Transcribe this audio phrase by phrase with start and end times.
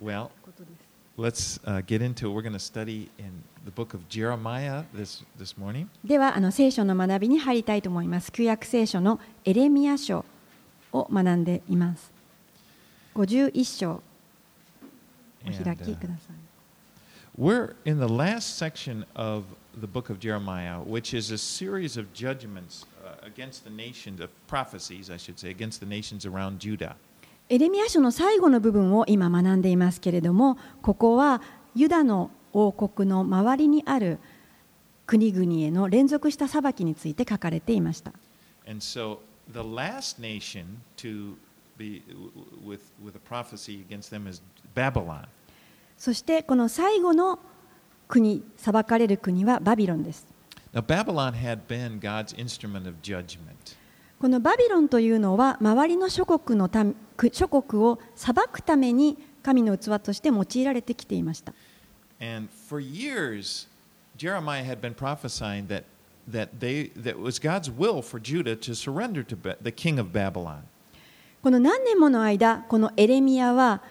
[0.00, 0.30] Well,
[1.16, 2.30] let's uh, get into it.
[2.30, 5.88] We're going to study in the book of Jeremiah this, this morning.
[6.04, 10.24] ではあの聖書の学びに入りたいと思います旧約聖書のエレミア書
[10.92, 12.12] を学んでいます
[13.14, 14.02] 51章
[15.44, 16.50] お And, 開き uh, ください
[17.38, 19.44] we're in the last section of
[19.80, 24.30] the book of Jeremiah, which is a series of judgments uh, against the nations, of
[24.46, 26.96] prophecies, I should say, against the nations around Judah.
[27.47, 31.43] エレミア書の最後の部分を今学んでいますけれどもここは
[31.75, 34.17] ユダの王国の周りにある
[35.05, 38.13] 国々への連続した裁きについて書かれていました。
[45.97, 47.39] そしてこの最後の
[48.07, 50.25] 国、裁かれる国はバビロンです。
[50.73, 53.77] Now, had been God's instrument of judgment.
[54.19, 56.85] このバビロンというのは周りの諸国のた
[57.31, 61.53] 諸国を裁くために神の器として用いられてきていました。
[71.43, 73.83] この何年もの間、このエレミアは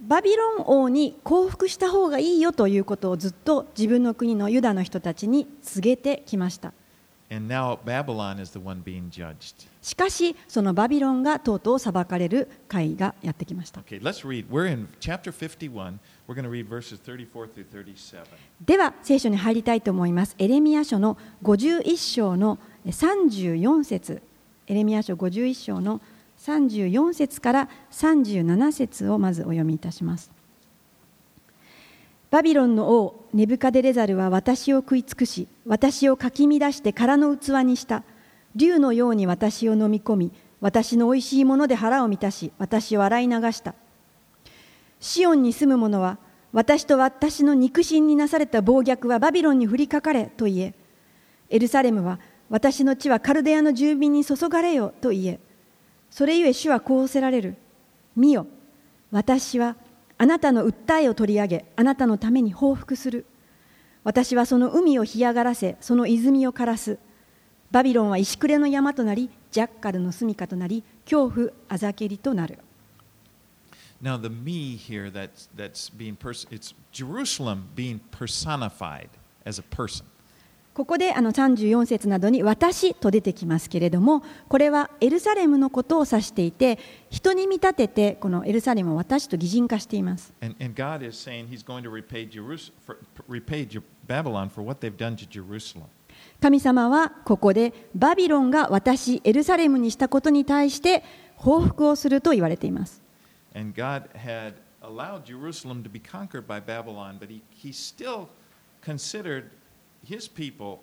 [0.00, 6.74] バビロン王に降伏した方がいいよということをずっと自分の国のユダの人たちに告げてきました。
[9.82, 14.46] しかしそのバビロンがとうとう裁かれる会がやってきました Okay, let's read.
[14.48, 15.98] We're in chapter 51.
[16.26, 18.24] We're going to read verses 34 through 37.
[18.64, 24.22] では聖書に入りたいと思いますエレミア書の51章の34節
[24.66, 26.00] エレミア書51章の
[26.38, 30.30] 34節から37節をまずお読みいたします
[32.34, 38.02] バビロンの王ネブカデレザルは私を食い尽くし私をかき乱して空の器にした。
[38.56, 43.76] 竜のように私を飲み込み私のおいしいもので腹を満たし私を洗い流した。
[44.98, 46.18] シオンに住む者は
[46.52, 50.74] 私と私の肉親になされた暴虐はバビロンに降りかかれと言え。
[51.50, 52.18] エルサレムは
[52.50, 55.40] 私の地はカルデアの住民に注がれよと言え。
[56.10, 57.54] それゆえ主はこうおせられる。
[58.16, 58.48] 見よ
[59.12, 59.76] 私は
[60.16, 63.26] あなたの訴えを取り上げあなたのために報復する。
[64.04, 66.98] 私はその海を干上がらせその泉を枯らす。
[67.70, 72.58] バビロンは石暮れの山となりジャッカルの住処となり恐怖あざけりとなる。
[74.02, 79.08] Now, the me here that's, that's being pers- it's Jerusalem being personified
[79.46, 80.04] as a person.
[80.74, 86.80] ここであの34節などに「私」と出てきますけれどもこれはエルサレムのことを指していて
[87.10, 90.34] 人に見立ててこのエルサレムを私と擬人化しています。
[96.40, 101.04] 神様はここでバビロンが私エルサレムにしたことに対して
[101.36, 103.00] 報復をすると言われています。
[110.04, 110.80] His people,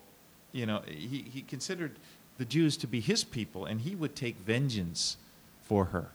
[0.54, 1.92] you know, he, he considered
[2.38, 5.18] the Jews to be His people, and He would take vengeance
[5.62, 6.09] for her.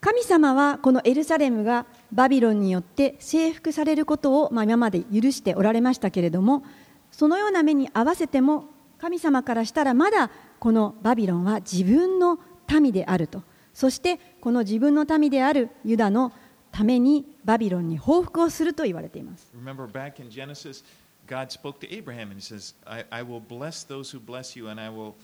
[0.00, 6.64] 神様はこのエルサレムがバビロンによって征服されることを、まあ、今まで許しておられましたけれども
[7.12, 8.64] そのような目に合わせても
[8.98, 16.32] 神様からしたらまだこのバビロンは自分の民であるとそしてこの自分の民であるユダの
[16.72, 20.84] ためにバビロンに報復をすると言われています Remember back in Genesis,
[21.32, 24.68] God spoke to Abraham and He says, I, I will bless those who bless you,
[24.68, 25.14] and I will,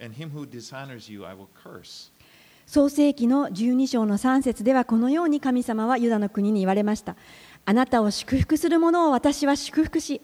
[0.00, 2.10] and him who dishonors you, I will curse.
[2.66, 7.16] 創世記の12章の3節ではこのように神様はユダの国に言われました
[7.64, 10.20] あなたを祝福する者を私は祝福し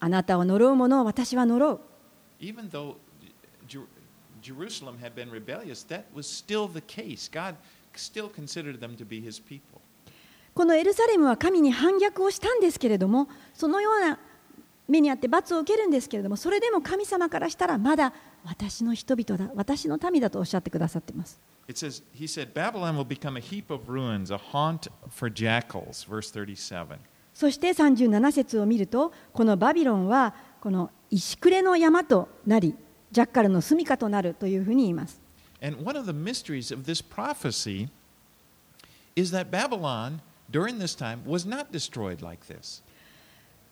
[0.00, 1.80] あなたを呪う者を私は呪う
[2.40, 2.96] Even though
[3.68, 3.86] Jer-
[4.42, 7.28] Jerusalem had been rebellious, that was still the case.
[7.30, 7.54] God
[7.94, 9.80] still considered them to be His people.
[10.54, 14.18] このエルサレムは神に反逆をしたんですけれどもそのような
[14.88, 18.12] 目にあって罰を受けるんですけれどもそれでも神様からしたらまだ
[18.44, 21.40] 私の人々だ私の民だとおっしゃってくださっています。
[21.66, 22.02] Says,
[27.34, 32.74] そして37節を見るとこのバビロンはこの石暮れの山となり
[33.10, 35.20] ジャッカルの住処となるというふうに言います。
[35.62, 37.88] And mysteries of this prophecy
[39.16, 40.20] is that Babylon
[40.50, 42.82] during this time was not destroyed like this.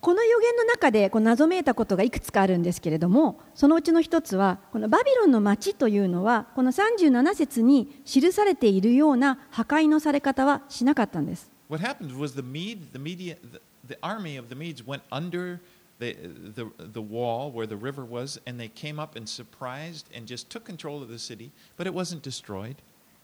[0.03, 15.03] この予言の中でこの謎めいたことがいくつかあるんですけれどもそのうちの一つはこのバビロンの町というのはこの37節に記されているような破壊のされ方はしなかったんです What happened was the Mede, the, Media, the, the army of the Medes went
[15.13, 15.61] under
[16.01, 16.17] the,
[16.53, 20.51] the, the wall where the river was, and they came up and surprised and just
[20.51, 22.75] took control of the city, but it wasn't destroyed.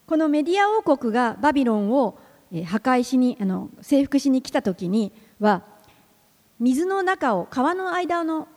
[0.06, 2.18] このメディア王国がバビロンを
[2.52, 5.62] えー破壊しにあの征服しに来た時には
[6.60, 8.48] 水の中を川の間の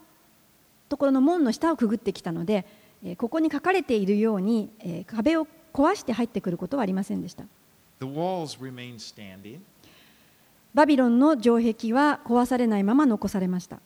[0.89, 2.65] ところの門の下をくぐってきたので、
[3.03, 7.45] えーここに書かれているように、えー壁を壊して入ってくることはありませんでした。
[10.73, 13.79] バビロンの城壁は壊されないまま残されました.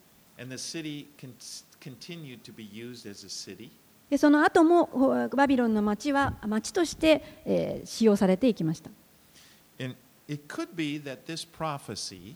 [4.09, 8.89] でその後もほバビロンの町は町として、えー使用されていきました。
[9.79, 9.95] And
[10.27, 12.35] it could be that this prophecy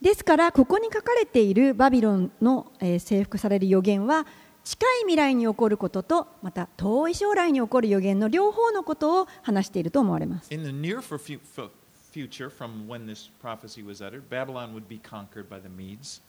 [0.00, 4.26] ですからここに書かれているバビロンの、えー征服される予言は
[4.64, 10.52] 近い未来に起こることとまた遠い将来に起こる予言の両方のことを話していると思われます。
[10.54, 11.70] In the near fu- fu- fu-
[12.12, 16.20] future, from when this prophecy was uttered, Babylon would be conquered by the Medes.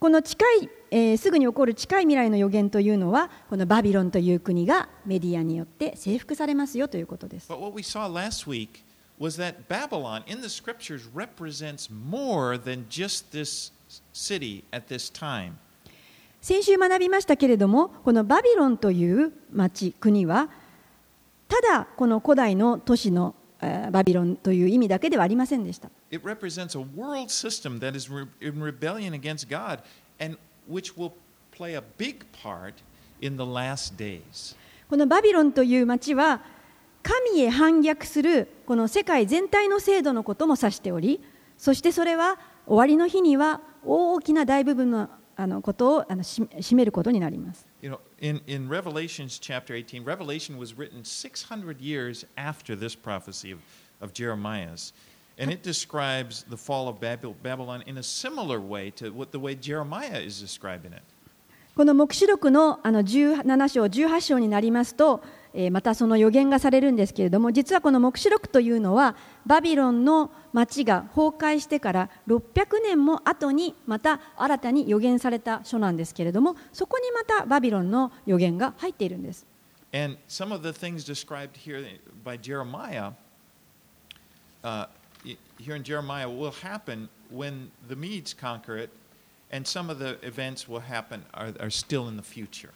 [0.00, 7.50] この近い、えーすぐに起こる近い未来の予言というのはこのバビロンという国がメディアによって征服されますよということです。
[7.52, 8.68] But what we saw last week
[9.18, 13.72] was that Babylon in the scriptures represents more than just this
[14.12, 15.52] city at this time.
[16.40, 20.50] 先週学びましたけれどもこのバビロンという町国は
[21.48, 29.78] ただこの古代の都市のえーバビロンという意味だけではありませんでした It represents a world system that is re- in rebellion against God
[30.20, 30.36] and
[30.68, 31.12] which will
[31.56, 32.74] play a big part
[33.22, 34.54] in the last days.
[34.90, 36.42] このバビロンという町は
[37.04, 41.22] 神へ反逆するこの世界全体の制度のことも指しており
[41.58, 47.66] そしてそれは終わりの日には大きな大部分のあのことをあのし占めることになります。
[47.82, 53.58] You know, in, in Revelations chapter 18, Revelation was written 600 years after this prophecy of,
[54.00, 54.94] of Jeremiah's.
[55.36, 59.40] And it describes the fall of Babyl- Babylon in a similar way to what the
[59.40, 61.02] way Jeremiah is describing it.
[61.74, 65.20] この黙示録のあの17章、18章になりますと、
[65.56, 69.14] えまたその予言がされるんですけれども、実はこの黙示録というのは、
[69.46, 79.46] バビロンの町が崩壊してから600年も後にまた新たに予言された書なんですけれども、そこにまたバビロンの予言が入っているんです。
[79.92, 83.12] And some of the things described here by Jeremiah,
[84.64, 84.88] uh,
[85.60, 88.90] here in Jeremiah, will happen when the Medes conquer it,
[89.52, 92.70] and some of the events will happen are, are still in the future.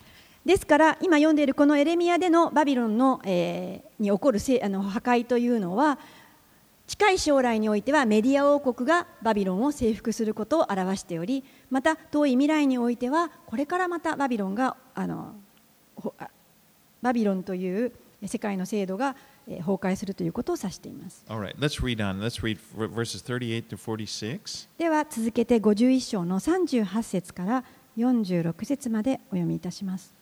[0.49, 5.99] ですから今読んでいるこのエレミアでのバビロンの、えーに起こるせあの破壊というのは
[6.87, 15.35] 近い将来においてはメディア王国がバビロンを征服することを表しておりまた遠い未来においてはこれからまたバビロンがあの
[17.03, 17.93] バビロンという
[18.25, 19.17] 世界の制度が
[19.49, 22.21] えー崩壊するということを指しています All right, let's read on.
[22.21, 24.69] Let's read v- verses 38 to 46.
[24.79, 27.65] では続けて51章の38節から
[27.97, 30.15] 46節までお読みいたします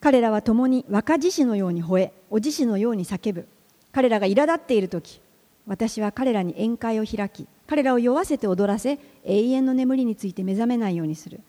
[0.00, 3.46] 彼らは共に若獅子のように吠えお獅子のように叫ぶ。
[3.92, 5.20] 彼らが苛立っている時
[5.66, 11.40] 私は彼らに宴会を開き彼らを酔わせて踊らせ永遠の眠りについて目覚めないようにする。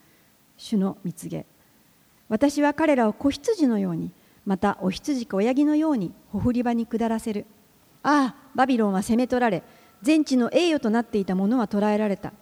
[0.58, 1.46] 主の蜜げ。
[2.30, 4.12] 私は彼らを子羊のように
[4.46, 7.46] またお羊か親木のようにほふり場に下らせる。
[8.04, 9.64] ああバビロンは攻め取られ
[10.02, 12.34] 全地の栄誉となっていたものは捕らえられた。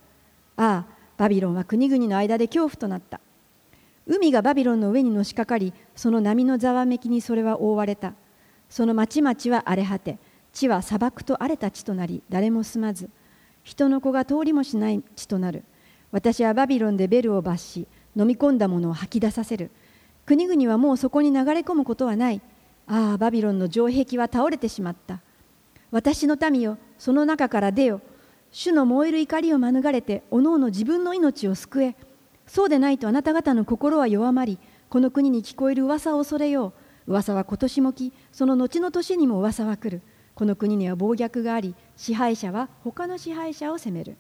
[0.58, 0.86] ああ
[1.18, 3.20] バビロンは国々の間で恐怖となった。
[4.10, 8.16] 海がバビロンの上にのしかかりその波のざわめきにそれは覆われた。
[8.68, 10.18] その町々は荒れ果て
[10.52, 13.10] 地は砂漠と荒れた地となり誰も住まず
[13.64, 15.64] 人の子が通りもしない地となる。
[16.12, 19.70] 私はバビロンでベルを罰し飲み込んだものを吐き出させる。
[20.26, 22.42] 国々はもうそこに流れ込むことはない。
[22.88, 25.22] ああバビロンの城壁は倒れてしまった。
[25.92, 28.02] 私の民よその中から出よ。
[28.52, 31.96] 主の燃える怒りを免れておのおの自分の命を救え。
[32.50, 34.58] そうでないとあなた方の心は弱まり
[34.90, 36.74] この国に聞こえる噂を恐れよ
[37.08, 37.12] う。
[37.12, 40.02] 噂は今年も来その後の年にも噂は来る。
[40.34, 44.18] この国には暴虐があり支配者は他の支配者を責める。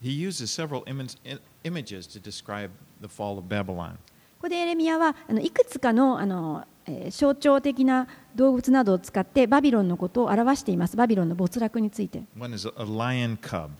[0.00, 3.92] He uses several images to describe the fall of Babylon.
[3.92, 10.96] ここでエレミアはあのいくつかのあの、えー象徴的な動物などを使ってバビロンのことを表しています。
[10.96, 12.22] バビロンの没落について。
[12.38, 13.70] One is a, a lion cub,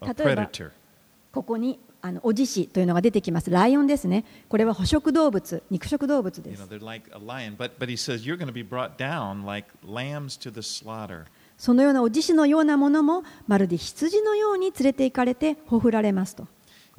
[0.00, 0.70] a, a 例えば predator.
[1.32, 6.62] ここにあのお獅子というのが出てきますライオンですねこれは捕食動物肉食動物です.
[11.56, 16.48] そのようなお獅子のようなものもまるで羊のように連れて行かれてほふられますと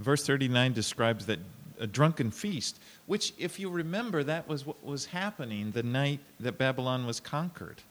[0.01, 1.39] Verse 39 describes that
[1.79, 6.57] a drunken feast, which, if you remember, that was what was happening the night that
[6.57, 7.83] Babylon was conquered.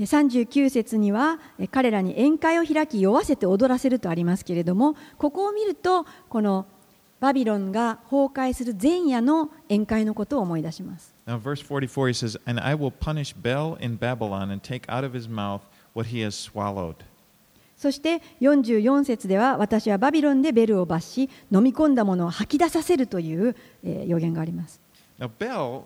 [0.00, 6.66] え39節にはえ彼らに宴会を開き酔わせて踊らせるとありますけれどもここを見るとこの
[7.20, 15.04] バビロンが崩壊する前夜の宴会のことを思い出します Now, verse 44, he says, And I will punish Bel in Babylon and take out
[15.04, 15.60] of his mouth
[15.94, 16.94] what he has swallowed.
[17.76, 23.54] そして44節では私はバビロンでベルを罰し飲み込んだものを吐き出させるという、
[23.84, 24.80] えー予言があります
[25.18, 25.82] Now, Bel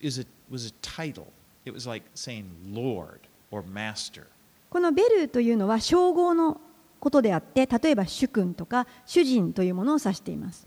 [0.00, 1.24] is a, was a title.
[4.70, 6.60] このベルというのは称号の
[6.98, 10.64] ことであって、例えば主君とか主人というものを指しています。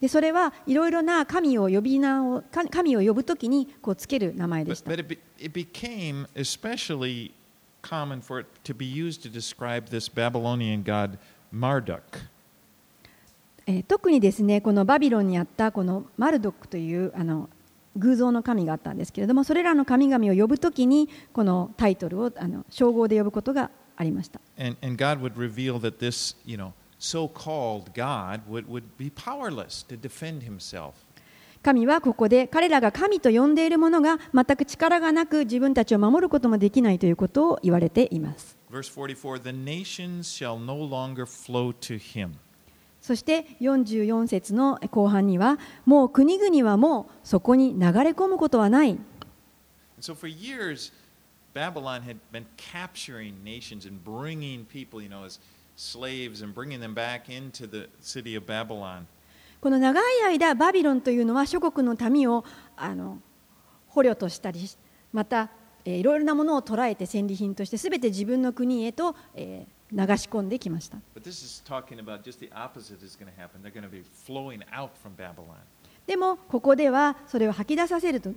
[0.00, 4.84] でそれはいろいろな神を呼び名を神を呼ぶときにこうつける名前です。
[13.86, 17.50] 特にですね、このバビロンにあったこのマルドックというあの
[17.98, 24.40] 偶像の神があったんですけれどもそれらの神々を呼ぶときにこのタイトルをあの称号で呼ぶことがありました。
[31.60, 38.56] 神はここで彼らが神と呼んでいるものが全く力がなく自分たちを守ることもできないということを言われています。
[38.70, 42.34] Verse 44, the nations shall no longer flow to him.
[43.08, 48.98] そして44節の後半にはもう国々はもうそこに流れ込むことはない
[49.98, 50.92] so for years,
[51.54, 55.40] Babylon had been capturing nations and bringing people, you know, as
[55.74, 59.06] slaves and bringing them back into the city of Babylon.
[59.62, 62.44] この長い間バビロンというのは諸国の民を
[62.76, 63.22] あの
[63.86, 64.68] 捕虜としたり
[65.14, 65.48] また、
[65.86, 70.98] えーいろいろなものを捕らえて戦利品として全て自分の国へと、えー流し込んできました。
[76.06, 78.32] でも、ここではそれを吐き出させると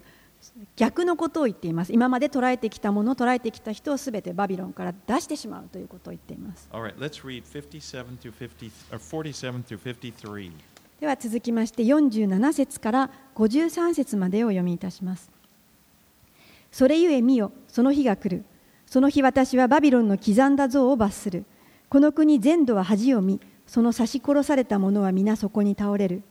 [0.76, 1.94] 逆のことを言っています。
[1.94, 6.68] 今まで捉えてきたもの捉えてきた人をすべてバビロンから出してしまうということを言っています。
[11.00, 15.32] では続きまして47節から53節までを読みいたします。
[16.72, 18.44] それゆえ見よ、その日が来る。
[18.92, 21.46] その日私はバビロンの刻んだ像を罰する。
[21.88, 26.24] この国全土は恥を見、その刺し殺された者は皆そこに倒れる。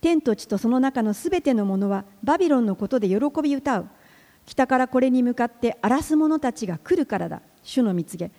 [0.00, 3.86] 天と地とその中のすべてのものはバビロンのことで喜び歌う。
[4.44, 7.42] 北からこれに向かって荒らす者たちが来るからだ。
[7.62, 8.32] 主の蜜げ。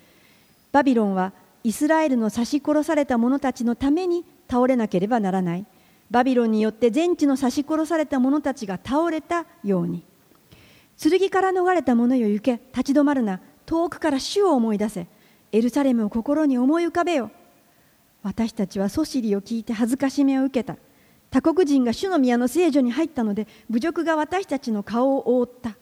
[0.70, 1.32] バビロンは
[1.64, 5.64] イスラエルの刺し殺された者たちのために倒れなければならない。
[6.10, 10.04] バビロンによって全地の刺し殺された者たちが倒れたように。
[10.98, 13.40] 剣から逃れた者よ行け、立ち止まるな。
[13.72, 15.06] 遠くから主を思い出せ。
[15.50, 17.30] エルサレムを心に思い浮かべよ。
[18.22, 20.76] 私たちはソシリを聞いて恥ずかしめを受けた。
[21.30, 25.78] 他国人が主の宮の聖女に入ったので、侮辱が私たちの顔を覆った。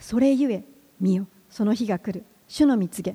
[0.00, 0.64] それゆえ、
[0.98, 2.24] 見よ、その日が来る。
[2.48, 3.14] 主の蜜げ。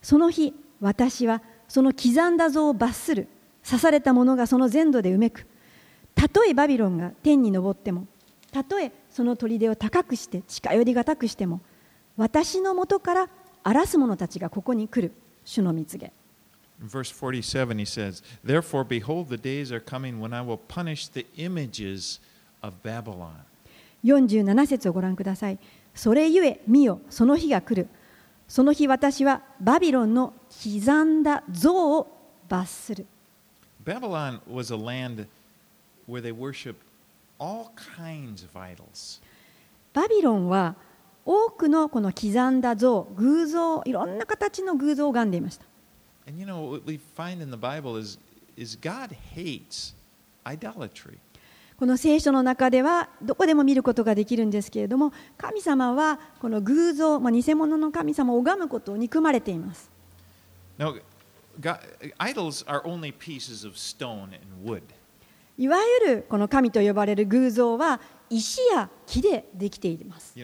[0.00, 3.26] その日、私はその刻んだ像を罰する。
[3.68, 5.48] 刺された者がその全土でうめく。
[6.14, 8.06] たとえバビロンが天に昇っても、
[8.52, 11.60] たとえその砦を高くして近寄りがたくしても、
[12.16, 13.28] 私のもとから
[13.62, 15.14] 荒らす者たちがここに来る。
[15.44, 16.12] 主の蜜げ。
[16.80, 22.20] Verse 47, he says, Therefore, behold, the days are coming when I will punish the images
[22.60, 23.44] of Babylon.
[24.04, 25.58] 47節をご覧ください。
[25.94, 27.88] それゆえ見よ、その日が来る。
[28.48, 32.06] その日私はバビロンの刻んだ像を
[32.48, 33.06] 罰する。
[33.84, 35.26] Babylon was a land
[36.08, 36.74] where they worshiped
[37.38, 39.20] all kinds of idols.
[39.92, 40.74] バビロンは
[41.24, 45.64] 多くのこの刻んだ像、偶像、いろんな形の偶像を拝んでいました。
[46.26, 48.18] And you know, what we find in the Bible is,
[48.56, 49.94] is God hates
[50.44, 51.18] idolatry.
[51.78, 59.90] この聖書の中ではどこでも見ることができるんですけれども神様はこの偶像、まあ、偽物の神様を拝むことを憎まれています
[60.78, 61.00] Now,
[61.60, 61.80] God,
[62.18, 64.82] idols are only pieces of stone and wood.
[65.58, 68.00] いわゆるこの神と呼ばれる偶像は
[68.32, 70.34] 石や木でできています。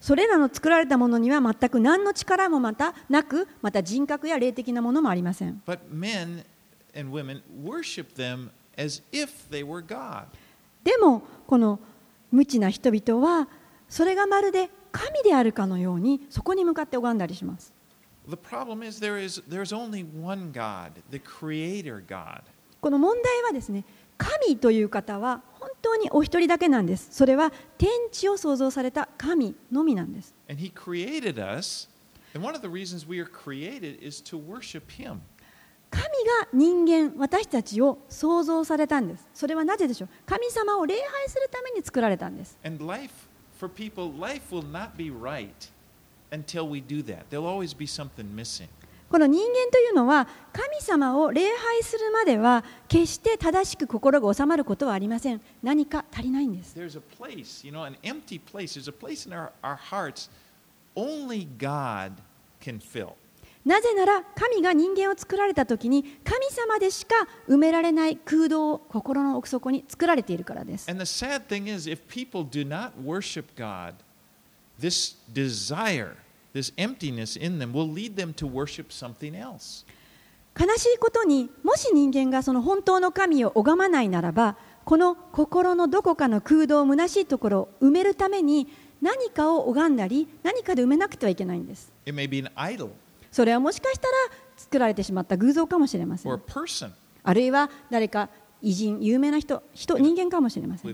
[0.00, 5.62] それらの作られたものには全く何の力もまたなく、また人格や霊的なものもありません。
[10.84, 11.80] でも、この
[12.30, 13.48] 無知な人々は、
[13.88, 17.72] それがまるで神であるかのように、そこに向かって拝んだりします。
[22.80, 23.84] この問題はですね、
[24.16, 27.08] 神という方は本当にお一人だけなんです。
[27.10, 30.34] それは天地を創造された神のみなんです。
[35.90, 39.28] 神が人間、私たちを創造されたんです。
[39.32, 40.08] それはなぜでしょう？
[40.26, 42.58] 神様を礼拝するために作られたんです。
[42.64, 44.80] 人、人生、人生、人
[48.02, 48.68] 生、人生、
[49.08, 55.40] この人間というのは神様を礼拝するまでは決して正しく心が収まることはありません。
[55.62, 56.74] 何か足りないんです。
[63.64, 67.14] なぜなら神が人間を作られた時に神様でしか
[67.48, 70.90] 埋められない空洞を心の奥底に作られているからです。
[76.54, 79.84] This emptiness in them will lead them to worship something else.
[80.58, 88.68] 悲しいことにもし人間がその本当の神を拝まないならばこの心のどこかの空洞虚しいところを埋めるために
[89.02, 91.92] 何かを拝んだり何かで埋めなくてはいけないんです
[93.32, 94.12] それはもしかしたら
[94.56, 96.42] 作られてしまった偶像かもしれませ or ん.
[97.24, 98.28] あるいは誰か
[98.64, 100.90] 偉人、有名な人、人、人間かもしれません。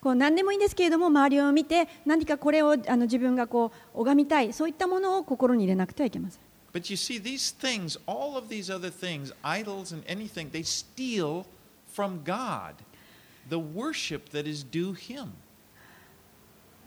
[0.00, 6.40] こう何でもいいんですけれども、周りを見て、何かこれをあの自分がこう拝みたい、そういったものを心に入れなくてはいけません。
[6.72, 6.90] But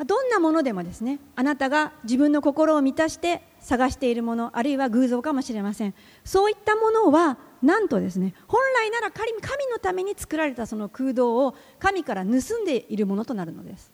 [0.05, 5.93] どんなものでもですね、あなたが自分の心を満たして、探しているものあるいは偶像かもしれません。
[6.25, 13.91] そういったものはなんとですね本来なら神神のために作られたその空洞を神から盗んでいるものとなるのです。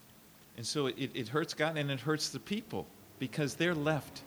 [0.58, 2.86] And so it, it hurts God and it hurts the people
[3.20, 4.24] because they're left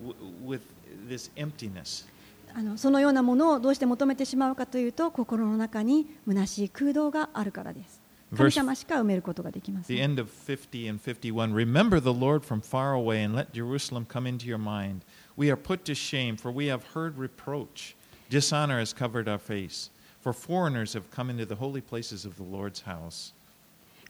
[0.00, 0.14] w-
[0.46, 0.60] with
[1.08, 2.06] this emptiness.
[2.54, 7.95] あのそのようなものをどうして求めてしまうかというと心の中に虚しい空洞があるからです
[8.34, 13.52] 神様しか埋めることができませ The ん end of 50 and 51 Remember the Lord from far away and let
[13.52, 15.02] Jerusalem come into your mind.
[15.36, 17.94] We are put to shame, for we have heard reproach.
[18.28, 19.90] Dishonor has covered our face,
[20.20, 23.32] for foreigners have come into the holy places of the Lord's house.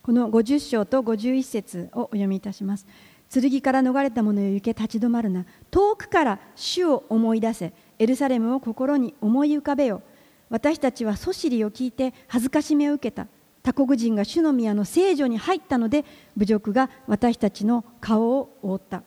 [0.02, 2.86] この50章と51節をお読みいたします。
[3.28, 5.44] 剣から逃れた者よ行け立ち止まるな。
[5.70, 7.72] 遠くから主を思い出せ。
[7.98, 10.00] エルサレムを心に思い浮かべよ。
[10.48, 13.26] 私たちはそしりを聞いて恥ずかしめを受けた。
[13.66, 16.04] 他国人が主の宮の聖女に入ったので、
[16.36, 19.02] 侮辱が私たちの顔を覆った。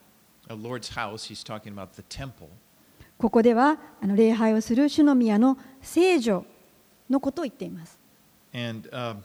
[3.17, 6.45] ここではあの礼拝をする主の宮の聖女
[7.09, 7.97] のことを言っています。
[8.53, 9.19] And um,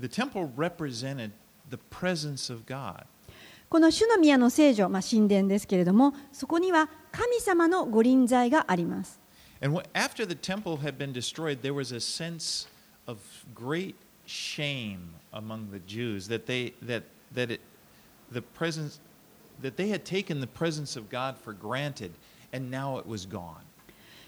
[0.00, 1.32] the temple represented
[1.68, 3.04] the presence of God.
[3.68, 9.20] この主の宮の聖女、まあ、神殿ですけれども、そこには神様の御臨在があります。
[9.60, 12.74] And after the temple had been destroyed, there was a sense
[13.06, 13.18] of
[13.54, 13.94] great
[14.26, 17.60] shame among the Jews that they that that it,
[18.30, 19.00] the presence
[19.62, 22.12] that they had taken the presence of God for granted,
[22.52, 23.64] and now it was gone.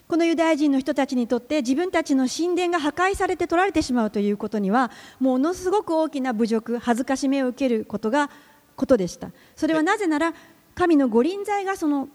[0.08, 8.30] このユダヤ人の人たちにとって自分たちの神殿が破壊されて取られてしまうということにはものすごく大きな侮辱恥ずかしめを受けることが
[8.74, 10.32] ことでしたそれはなぜなら
[10.74, 12.08] 神の御臨在がその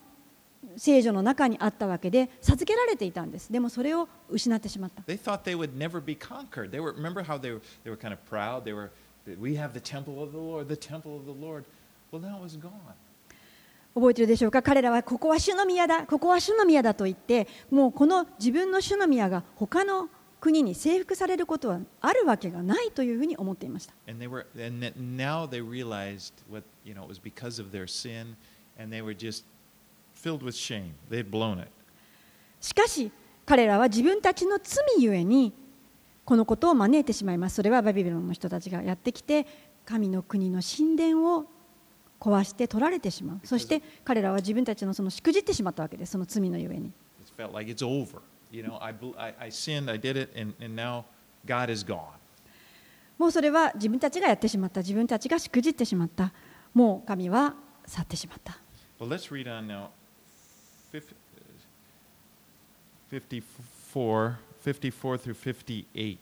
[0.78, 3.52] 聖女の中にあったわけで、授けられていたんです。
[3.52, 5.04] でもそれを失ってしまった。
[13.96, 14.64] 覚えてるでしょうか？
[14.64, 23.94] 彼らはここは主の宮だ、ここは主の宮だと言って、もうこの自分の主の宮が他の国に征服されることはあるわけがないというふうに思っていました。
[24.08, 24.84] And they were, and
[30.24, 30.94] filled with shame.
[31.10, 31.70] They had blown it.
[32.62, 33.12] しかし
[33.46, 35.52] 彼らは自分たちの罪ゆえに
[36.24, 39.46] このことを招いてしまいますそれはバビロンの人たちがやってきて
[39.86, 41.46] 神の国の神殿を
[42.22, 48.22] 壊して取られてしまうそして彼らは自分たちのそのしくじってしまったわけですその罪のゆえに It felt like it's over.
[48.50, 51.04] You know, I, bel- I, I sinned, I did it, and, and now
[51.46, 52.00] God is gone.
[53.18, 56.32] もうそれは自分たちがやってしまった自分たちがしくじってしまった
[56.74, 57.56] もう神は
[57.86, 58.58] 去ってしまった
[59.00, 59.88] Well, let's read on now.
[63.14, 66.18] 54, 54 through 58.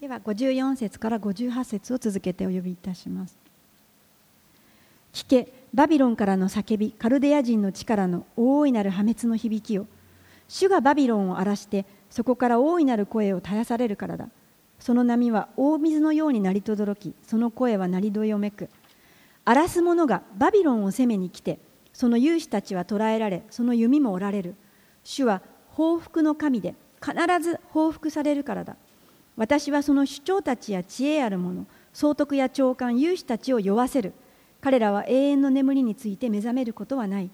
[0.00, 3.36] では54節から58節を続けてお呼びいたします。
[5.12, 9.86] 聞けバビロンからの叫びカルデア人の力の大いなる破滅の響きを。
[10.46, 14.28] 主がバビロンを荒らしてそこから大いなる声を絶やされるからだ。
[14.78, 18.68] その波は大水のように鳴り轟きその声は鳴りどよめく。
[19.44, 21.58] 荒らす者がバビロンを攻めに来て
[21.92, 24.54] その勇士たちは捕らえられその弓も折られる。
[25.02, 28.76] 主は報復の神で必ず報復されるからだ。
[29.36, 34.12] 私はその首長たちや知恵ある者総督や長官勇士たちを酔わせる。
[34.60, 37.30] 彼らは永遠の眠りについて目覚めることはない。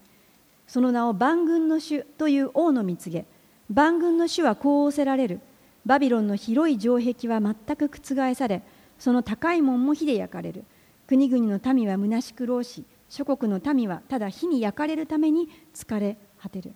[0.67, 3.27] その名を万軍の主という王の蜜げ。
[3.73, 5.41] 万軍の主はこう仰せられる。
[5.85, 8.63] バビロンの広い城壁は全く覆され
[8.99, 10.65] その高い門も火で焼かれる。
[11.07, 16.73] 国々の民は虚しく労し諸国の民はただ火に焼かれるために疲れ果てる。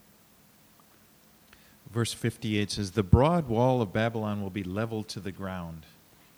[1.92, 5.86] Verse 58 says, The broad wall of Babylon will be leveled to the ground.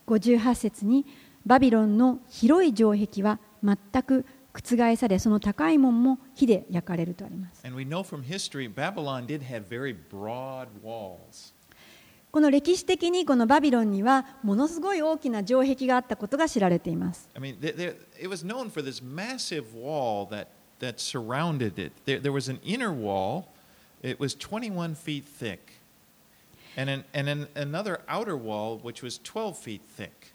[0.06, 1.06] 58節に
[1.46, 11.54] バビロンの広い城壁は全く覆されその高い門も火で焼かれるとあります And we know from history, Babylon did have very broad walls.
[12.30, 20.46] この歴史的にこのバビロンにはものすごい大きな城壁があったことが知られています I mean, there, it was known for this massive wall that,
[20.80, 21.92] that surrounded it.
[22.06, 23.51] There, there was an inner wall,
[24.02, 25.58] it was 21 feet thick,
[26.76, 30.32] and, an, and an, another outer wall, which was 12 feet thick.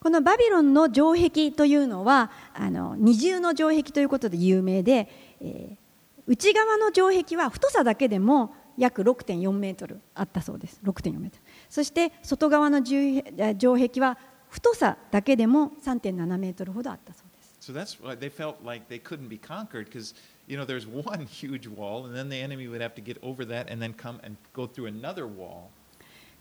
[0.00, 5.08] このバビロンの城壁というのはあの二重の城壁ということで有名で、
[5.40, 5.82] えー
[6.26, 13.22] 内側の城壁は太さだけでも約6.4メートルあったそうです6.4メートルそして外側の城
[13.76, 14.16] 壁は
[14.48, 20.14] 太さだけでも3.7メートルほどあったそうです So that's why they felt like they couldn't be conquered because,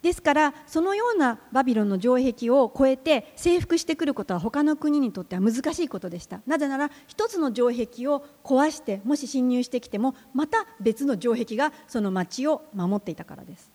[0.02, 6.42] ですから、そのようなバビロンの城壁を越えて征服してくることは他の国にとっては難しいことでした。
[6.48, 13.72] なぜなら、一つの城壁を壊して、もし侵入してきても、また別の城壁がその町を守っていたからです。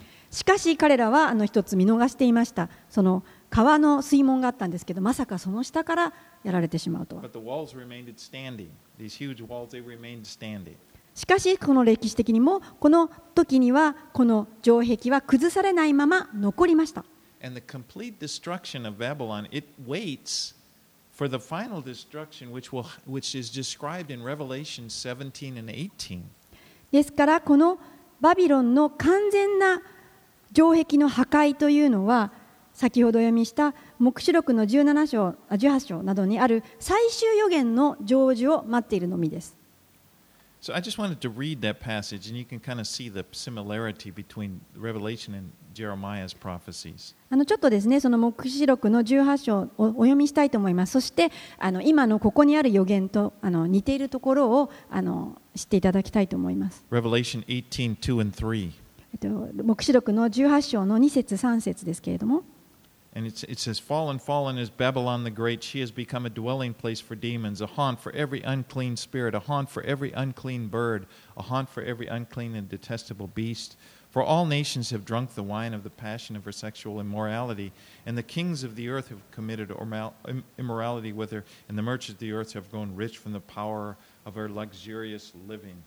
[0.30, 2.70] しかし、彼らはあの一つ見逃していました。
[2.88, 6.12] その川の水門があったんですけどまさかその下から
[6.42, 7.22] やられてしまうとは.
[11.14, 17.04] しかしこの歴史的にもこの時にはこの城壁は崩されないまま残りました
[17.44, 20.54] And the complete destruction of Babylon, it waits
[21.12, 26.22] for the final destruction, which, will, which is described in Revelation 17 and 18.
[26.90, 27.78] ですからこの
[28.18, 29.82] バビロンの完全な
[30.54, 32.32] 城壁の破壊というのは
[32.74, 39.62] 先ほど読みした黙示録の17章あ18章などにある最終予言の成就を待っているのみです。
[40.62, 44.12] So I just wanted to read that passage, and you can kind of see the similarity
[44.12, 47.16] between Revelation and Jeremiah's prophecies.
[47.30, 50.92] あのちょっとですねその黙示録の18章をお読みしたいと思います。
[50.92, 56.84] そしてあの今のここにある予言とあの似ているところをあの知っていただきたいと思います。
[56.92, 58.70] Revelation 18 2 and 3.
[59.14, 59.28] えっと、
[59.64, 62.44] 黙示録の18章の2節3節ですけれども
[63.13, 65.63] And it's, it says, Fallen, fallen is Babylon the Great.
[65.63, 69.39] She has become a dwelling place for demons, a haunt for every unclean spirit, a
[69.39, 73.75] haunt for every unclean bird, a haunt for every unclean and detestable beast.
[74.11, 77.71] For all nations have drunk the wine of the passion of her sexual immorality,
[78.05, 81.81] and the kings of the earth have committed ormal- im- immorality with her, and the
[81.81, 85.81] merchants of the earth have grown rich from the power of her luxurious living.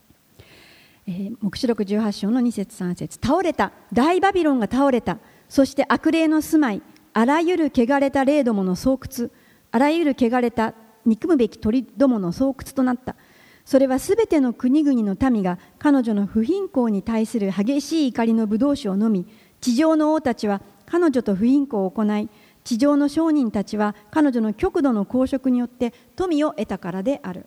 [1.07, 5.18] えー黙示録18章の2節3節倒れた大バビロンが倒れた
[5.49, 6.83] そして悪霊の住まい
[7.17, 9.30] あらゆる汚れた霊どもの巣窟
[9.71, 10.73] あらゆる汚れた
[11.06, 13.15] 憎むべき鳥どもの巣窟となった
[13.63, 19.25] それはすべての国々の民が彼女の不貧困に対する激しい怒りの葡萄酒を飲み
[19.62, 22.30] 地上の王たちは彼女と不貧困を行い
[22.65, 27.45] 地上の商人たちは彼女の極度の公職によって富を得たからである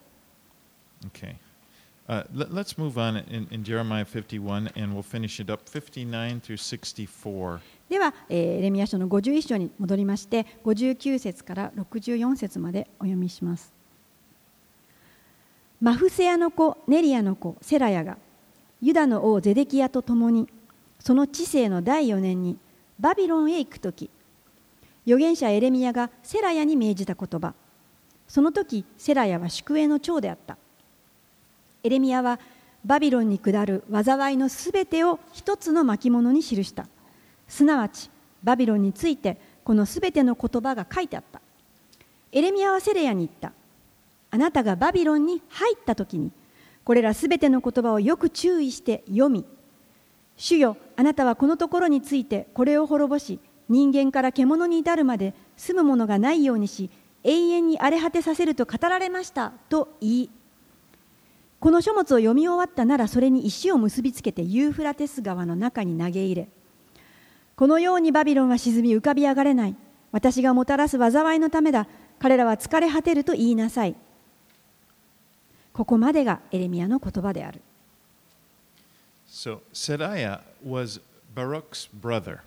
[1.12, 1.36] Okay.
[2.08, 6.40] Uh, let, us move on in, in Jeremiah 51, and we'll finish it up 59
[6.40, 7.60] through 64.
[7.88, 13.72] では、えーエレミヤ書の51章に戻りまして59節から64節までお読みします。
[15.80, 18.18] マフセヤの子ネリアの子セラヤが
[18.82, 20.48] ユダの王ゼデキヤと共に
[20.98, 22.58] その治世の第4年に
[22.98, 24.10] バビロンへ行く時
[25.06, 27.54] 預言者エレミヤがセラヤに命じた言葉。
[28.26, 30.58] その時セラヤは宿営の長であった。
[31.82, 32.38] エレミヤは
[32.84, 36.86] バビロンに下る災いのすべてを一つの巻物に記した。
[37.48, 38.10] すなわち
[38.44, 41.40] バビロンについてこのすべての言葉が書いてあった。
[42.30, 43.52] エレミヤはセレヤに言った。
[44.30, 46.30] あなたがバビロンに入った時に
[46.84, 49.44] これらすべての言葉をよく注意して読み
[50.36, 56.90] 主よあなたはこのところについてこれを滅ぼし人間から獣に至るまで住むものがないようにし
[57.24, 60.30] 永遠に荒れ果てさせると語られましたと言い
[61.60, 66.48] この書物を読み終わったならそれに石を結びつけてユーフラテス川の中に投げ入れ
[67.58, 69.74] このようにバビロンは沈み浮かび上がれない
[70.12, 71.88] 私がもたらす災いのためだ
[72.20, 73.96] 彼らは疲れ果てると言いなさい
[75.72, 77.60] ここまでがエレミアの言葉である
[79.28, 79.58] So,
[80.64, 81.00] was
[81.34, 82.38] Baruch's brother.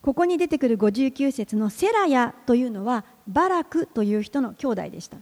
[0.00, 5.18] ここに出てくる59節のセラヤというのはバラクという人の兄弟でした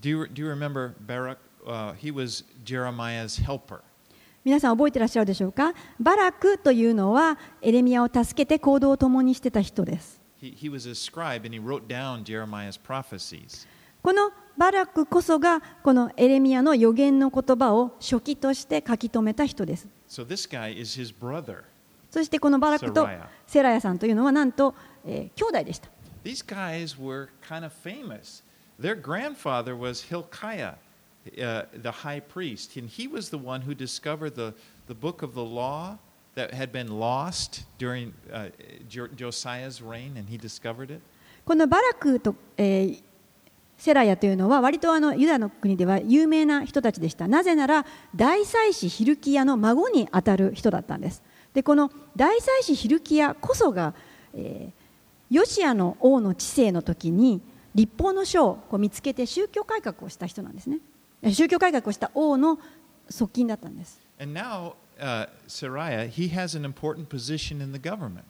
[0.00, 1.38] Do you, do you remember Baruch?
[1.66, 3.80] Uh, he was Jeremiah's helper.
[4.44, 5.72] 皆さん覚えてらっしゃるでしょうか？
[6.00, 10.20] バラクというのはエレミアを助けて行動を共にしてた人です。
[14.02, 19.86] このバラクこそがこのエレミアの予言の言葉を書記として書き留めた人です。
[22.10, 23.08] そしてこのバラクと
[23.46, 24.74] セラヤさんというのはなんと、
[25.04, 25.88] 兄弟でした。
[31.38, 34.54] Uh, the high priest, and he was the one who discovered the,
[34.88, 35.98] the book of the law
[36.34, 38.46] that had been lost during uh,
[38.88, 41.00] Jo- Josiah's reign, and he discovered it.
[41.44, 43.02] このバラクと、えー
[43.78, 51.20] セラヤというのは割とあのユダの国では有名な人たちでしたなぜなら大祭司ヒルキヤの孫にあたる人だったんです
[51.52, 53.92] でこの大祭司ヒルキヤこそが、
[54.34, 54.82] えー
[55.34, 57.40] ヨシアの王の治世の時に
[57.74, 60.78] 立法の書をこう見つけて宗教改革をした人なんですね
[61.30, 62.58] 宗教改革をした王の
[63.08, 68.22] 側近だったんです And now, uh, Sariah, he has an important position in the government.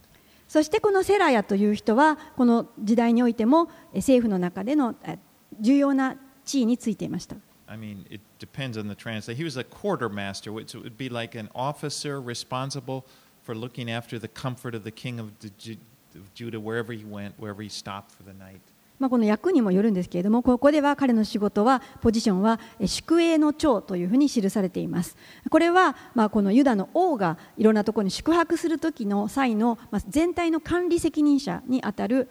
[0.48, 5.18] そしてこのセラヤという人はこの時代においてもえ政府の中でのえ
[5.60, 9.34] 重要な地位についていました I mean, it depends on the translation.
[9.34, 13.06] He was a quartermaster, which would be like an officer responsible
[13.42, 15.78] for looking after the comfort of the king of, the,
[16.14, 18.60] of Judah wherever he went, wherever he stopped for the night.
[19.02, 25.16] まあ、この役にもよるんですけれどもここでは彼の仕事はポジションは宿営の長というふうに記されています。
[25.50, 29.76] これはまあこのユダの王がいろんなところに宿泊する時の際の
[30.08, 32.28] 全体の管理責任者に当たる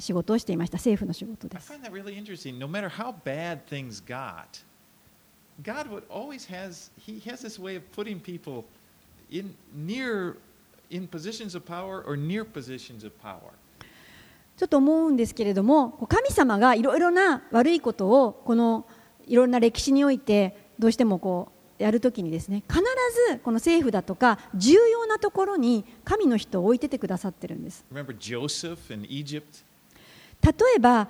[0.00, 0.78] 仕事をしていました。
[0.78, 1.70] 政府の仕事です。
[14.56, 18.86] ちょっと思うんですけれども神様がいろいろな悪いことをこの
[19.26, 22.80] いろんな歴史においてどうしてもこうやるときにですね必
[23.30, 27.84] ずこの政府だとか重要なところに神の人を置いててくださってるんです。
[30.42, 31.08] 例えば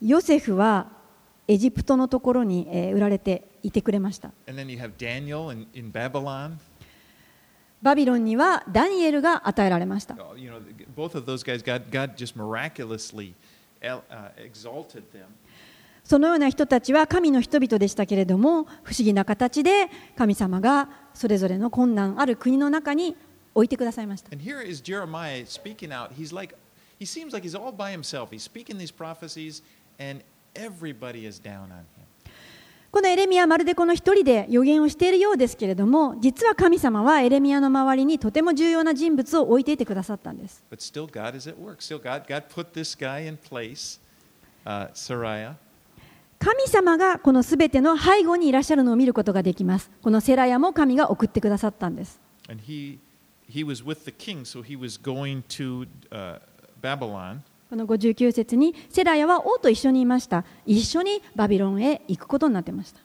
[0.00, 0.88] ヨセフは
[1.48, 6.58] エジプトのところにえ売られていてくれました And then you have Daniel in, in Babylon.
[7.82, 10.14] バビロンにはダニエルが与えられました。
[16.04, 23.16] そのような人たちは神の人々でしたけれども、不思議な形で神様がそれぞれの困難ある国の中に
[23.54, 24.30] 置いてくださいました。
[32.92, 40.62] このエレミアはまるでこの一人で予言をしているようですけれども実は神様はエレミアの周りにとても重要な人物を置いていてくださったんです
[44.64, 45.54] uh.
[46.38, 52.98] 神様がこのすべての背後にいらっしゃるのを見ることができますこのセラヤも神が送ってくださったんです And he,
[53.48, 56.40] he was with the king, so he was going to uh,
[56.82, 57.42] Babylon.
[57.72, 60.44] この59節にセラヤは王と一緒にいました。
[60.66, 63.00] 一緒にバビロンへ行くことになってました。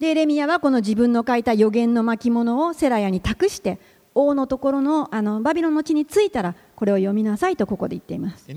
[0.00, 3.78] で、レミアはこの自分の書いた予言の巻物をセラヤに託して、
[4.12, 8.48] 王のところの,あのバビロンの地に着いたら、これを読みなさいとここで言っています。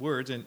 [0.00, 0.46] words and,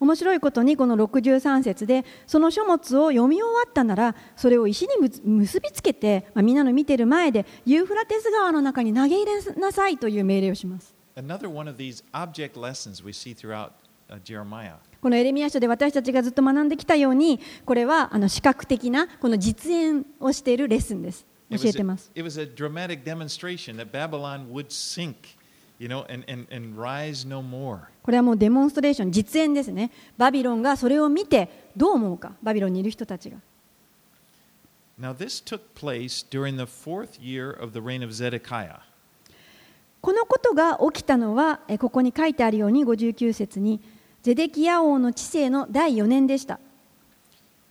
[0.00, 4.90] 面白いことにこの63節でその書物を読み終わったならそれを石に
[5.24, 10.94] 結びつけてみんなの見てる前でユーフラテス川の中に投げ入れなさいという命令をします。
[15.00, 21.26] このエレミア書で私たちがずっと学んできたようにこれはあの視覚的なこの実演をしているレッスンです。
[21.58, 25.36] 教え was, て a, ます it was a dramatic demonstration that Babylon would sink,
[25.78, 27.80] you know, and, and, and rise no more.
[28.02, 33.38] これはもうデモンストレーション実演ですねバビロンがそれを見てどう思うかバビロンにいる人たちが
[35.00, 38.78] Now, this took place during the fourth year of the reign of Zedekiah.
[40.00, 43.80] このことが起きたのはえここに書いてあるように59節に
[44.22, 46.60] ゼデキヤ王の治世の第4年でした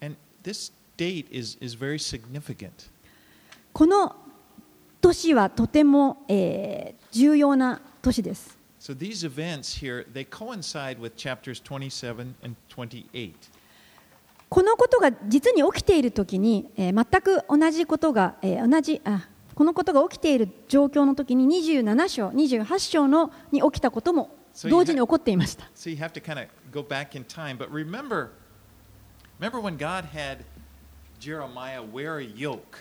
[0.02, 2.90] And this date is, is very significant.
[3.74, 4.16] この
[5.02, 13.34] 年はとても、えー重要な年です So these events here, they coincide with chapters 27 and 28.
[14.50, 27.58] このことが実に起きている時に、えー全く同じことが、えー同じあこのことが起きている状況の時に27章28章のに起きたことも So you 同時に起こっていました So you have to kind of go back in time.
[27.58, 28.30] But remember,
[29.40, 30.40] remember when God had
[31.20, 32.80] Jeremiah wear a yoke.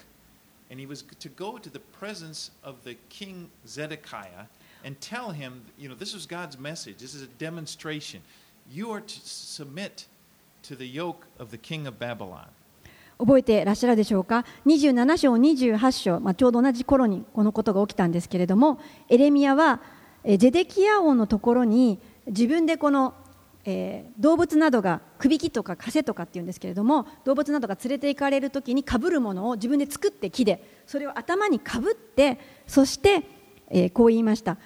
[0.72, 4.46] And he was to go to the presence of the king Zedekiah
[4.86, 6.96] and tell him, you know, this is God's message.
[6.96, 8.22] This is a demonstration.
[8.70, 10.06] You are to submit
[10.62, 12.48] to the yoke of the king of Babylon.
[13.18, 18.80] 覚えてらっしゃるでしょうか27章28章、まあ、ちょうど同じ頃にこのことが起きたんですけれども
[19.10, 19.80] エレミアは
[20.24, 23.14] えゼデキヤ王のところに自分でこの、
[23.64, 33.22] えー動物などがくびきとか枷とかっていうんですけれども動物などが連れて行かれる時にかぶるものを自分で作って木でそれを頭にかぶってそして、
[33.68, 34.58] えーこう言いました。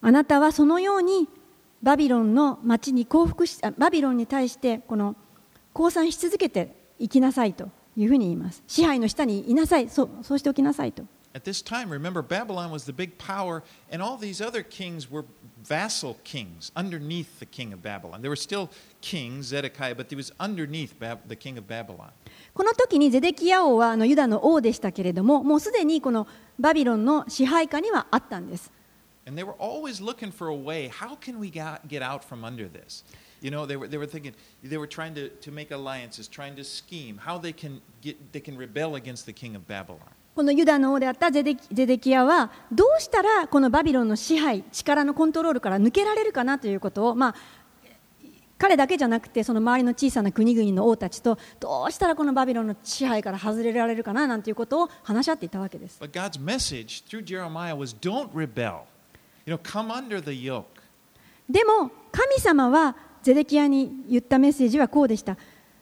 [0.00, 1.28] あなたはそのように
[1.82, 5.16] バビロンの町に降伏しバビロンに対してこの
[5.72, 8.62] 降参し続けていきなさいというふうに言います。
[8.66, 11.04] 支配の下にいなさいそうそうしておきなさいと。
[11.35, 15.23] At this time, remember, Babylon was the big power, and all these other kings were
[15.63, 18.21] vassal kings underneath the king of Babylon.
[18.23, 18.71] There were still
[19.01, 22.11] kings, Zedekiah, but he was underneath Bab- the king of Babylon.
[22.55, 26.27] この時にゼデキヤ王はあのユダの王でしたけれどももうすでにこの
[26.59, 28.71] バビロンの支配下にはあったんです
[29.27, 30.89] And they were always looking for a way.
[30.89, 33.03] How can we get get out from under this?
[33.41, 36.55] You know, they were, they were thinking, they were trying to, to make alliances, trying
[36.55, 40.09] to scheme how they can, get, they can rebel against the king of Babylon.
[40.34, 47.34] このユダの王であったゼデキゼデキヤはどうしたらこのバビロンの支配力のコントロールから抜けられるかなということを、まあ、
[48.56, 56.00] 彼だけじゃなくてその周りの小さな国々の王たちとどうしたらこのバビロンの支配から外れられるかななんていうことを話し合っていたわけです。
[56.00, 58.84] But God's message through Jeremiah was don't rebel.
[59.44, 60.64] You know, come under the yoke.
[61.50, 65.36] でも神様はゼデキヤに言ったメッセージはこうでした。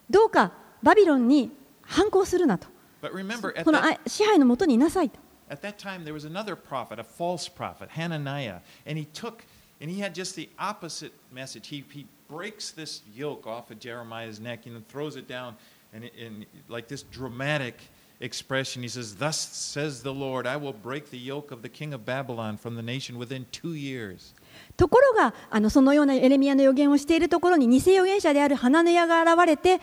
[0.08, 2.66] どうかバビロンに反抗するなと。
[3.00, 5.18] But remember, at この支配のもとにいなさいと。
[5.50, 9.44] at that time there was another prophet, a false prophet, Hananiah, and he took,
[9.80, 11.66] and he had just the opposite message.
[11.66, 15.56] He, he breaks this yoke off of Jeremiah's neck and throws it down,
[15.92, 17.74] and, and like this dramatic
[18.20, 21.92] expression, he says, Thus says the Lord, I will break the yoke of the king
[21.92, 24.34] of Babylon from the nation within two years.
[24.76, 29.80] ところがあのそのようなエレミアの予言をしているところに偽預言者であるハナネヤが現れて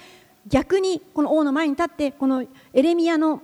[0.47, 3.41] 逆にこの王の前に立ってこのエレミアの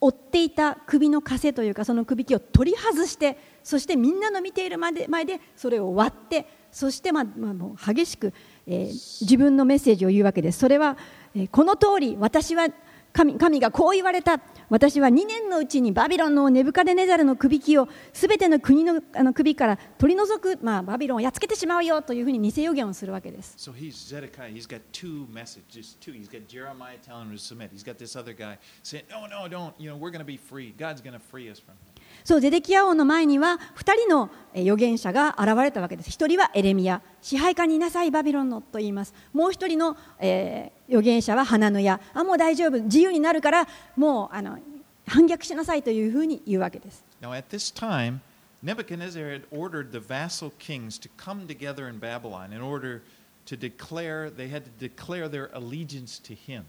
[0.00, 8.32] 追っていた首の枷というかその首輝を取り外してそしてみんなの見ている前で前でそれを割ってそしてまあまあもう激しく、
[8.66, 10.60] えー自分のメッセージを言うわけです。
[10.60, 10.96] それは、
[11.34, 12.68] えーこの通り私は
[13.12, 23.56] 神神がこう言われた私は2年のうちにバビロンのネブカデネザルの首輝をすべての国のあの首から取り除く、まあ、バビロンをやっつけてしまうよというふうに偽予言をするわけです。
[23.58, 24.52] So he's Zedekiah.
[24.52, 26.12] He's got two messages, two.
[26.12, 27.70] He's got Jeremiah telling him to submit.
[27.72, 29.74] He's got this other guy saying, No, no, don't.
[29.78, 30.72] You know, we're going to be free.
[30.78, 31.89] God's going to free us from him.
[32.24, 36.10] そうゼデキヤ王の前には2人のえー預言者が現れたわけです。
[36.10, 39.14] 1人はエレミア、支配下にいなさいバビロンのと言います。
[39.32, 44.58] もう1人の、えー預言者はハナヌヤ、あもう大丈夫、自由になるからもうあの
[45.06, 47.04] 反逆しなさいというふうに言うわけです。
[47.22, 48.18] Now, at this time,
[48.64, 53.02] Nebuchadnezzar had ordered the vassal kings to come together in Babylon in order
[53.46, 56.64] to declare, they had to declare their allegiance to him.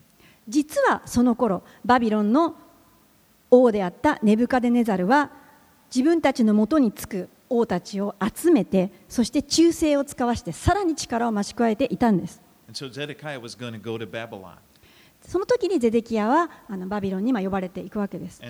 [0.48, 2.56] 実はその頃バビロンの
[3.52, 5.30] 王であったネブカデネザルは
[5.94, 12.42] 自分たちの元につく王たちを集めてそして忠誠を使わしてさらに力を増し加えていたんです。
[15.28, 18.42] その時にゼデキアはあのバビロンに呼ばれていくわけです。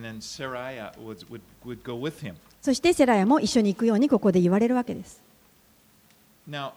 [2.62, 5.22] そしてセライアも一緒に行くようにここで言われるわけです。
[6.48, 6.74] Now,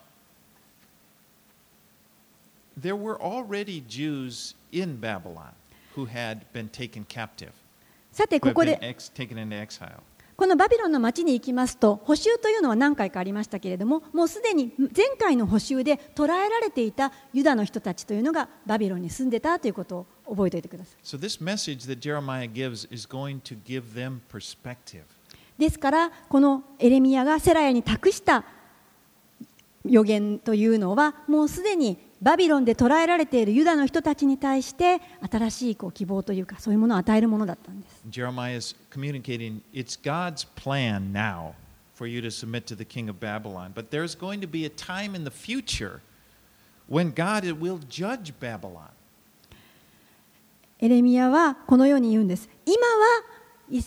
[8.14, 8.96] さてここで.
[10.36, 25.02] このバビロンの町に行きますと補修というのは何回かありましたけれどももうすでに前回の補修で捕らえられていたユダの人たちというのがバビロンに住んでたということを覚えておいてください So, this message that Jeremiah gives is going to give them perspective.
[25.58, 28.44] ですからこのエレミヤがセラヤに託した
[29.84, 41.52] 予言というのはもうすでにバビロンで捕らえられているユダの人たちに対して新しいこう希望というかそういうものを与えるものだったんです Jeremiah is communicating it's God's plan now
[41.94, 43.72] for you to submit to the king of Babylon.
[43.74, 46.00] But there's going to be a time in the future
[46.88, 48.88] when God will judge Babylon.
[50.80, 53.22] エレミヤはこのように言うんです今は
[53.70, 53.82] い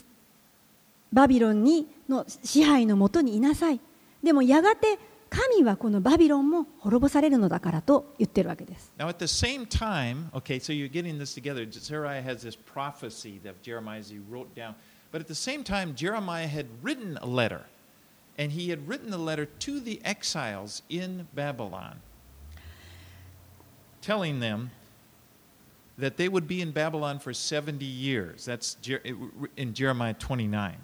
[1.12, 3.80] バビロンにの支配のもとにいなさい
[4.24, 4.98] でもやがて
[5.30, 11.66] 神はこのバビロンも滅ぼされるのだからと言ってるわけです Now, at the same time, okay, so you're getting this together.
[11.70, 14.76] Zechariah has this prophecy that Jeremiah he wrote down.
[15.12, 17.66] But at the same time, Jeremiah had written a letter.
[18.38, 22.02] And he had written the letter to the exiles in Babylon,
[24.02, 24.70] telling them,
[25.98, 28.46] that they would be in Babylon for 70 years.
[28.46, 28.78] That's
[29.58, 30.78] in Jeremiah 29.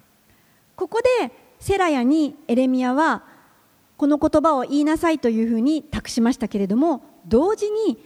[0.76, 1.30] ここで
[1.60, 3.22] セラヤにエレミアは
[3.96, 7.98] この言葉を言いなさいというふうに託しましたけれども同時に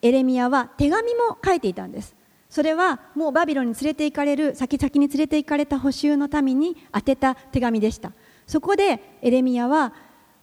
[0.00, 2.16] エレミアは手紙も書いていたんです。
[2.50, 8.12] それはもうバビロンに連れて行かれる先々に連れて行かれた補修の民に宛てた手紙でした。
[8.46, 9.94] そこでエレミアは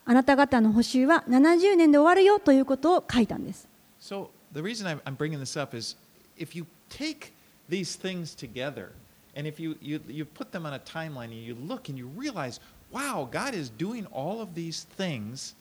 [0.05, 3.67] あなた方の補修は70年で終わるよということを書いたんです。
[3.99, 5.95] So the reason I'm bringing this up is
[6.38, 7.34] if you take
[7.70, 8.91] these things together
[9.36, 12.07] and if you, you, you put them on a timeline and you look and you
[12.17, 12.59] realize,
[12.92, 15.56] wow, God is doing all of these things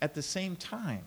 [0.00, 1.00] at the same time.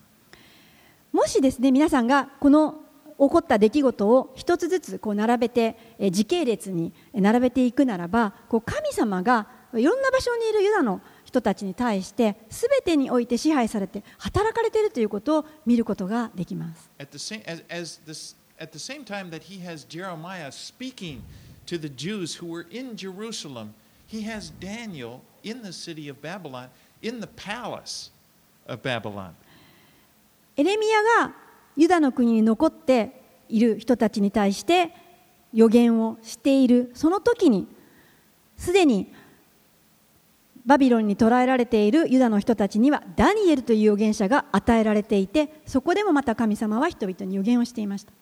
[1.11, 2.81] もしですね皆さんがこの
[3.19, 16.89] 起こった出来事を一つずつこう並べてえー時系列に並べていくならばこう神様がいろんな場所にいるユダの人たちに対して全てにおいて支配されて働かれているということを見ることができます。
[16.99, 21.21] At the same, as, as this, at the same time that he has Jeremiah speaking
[21.65, 23.73] to the Jews who were in Jerusalem,
[24.07, 25.21] he has Daniel
[30.55, 30.87] エレミ
[31.19, 31.33] アが
[31.75, 34.93] ユダの国に残っている人たちに対して
[35.53, 36.91] 予言をしている。
[36.93, 37.67] その時に
[38.57, 39.13] すでに
[40.65, 48.13] バビロンに捕らえられているユダの人たちにはダニエルという預言者が与えられていてそこでもまた神様は人々に預言をしていました。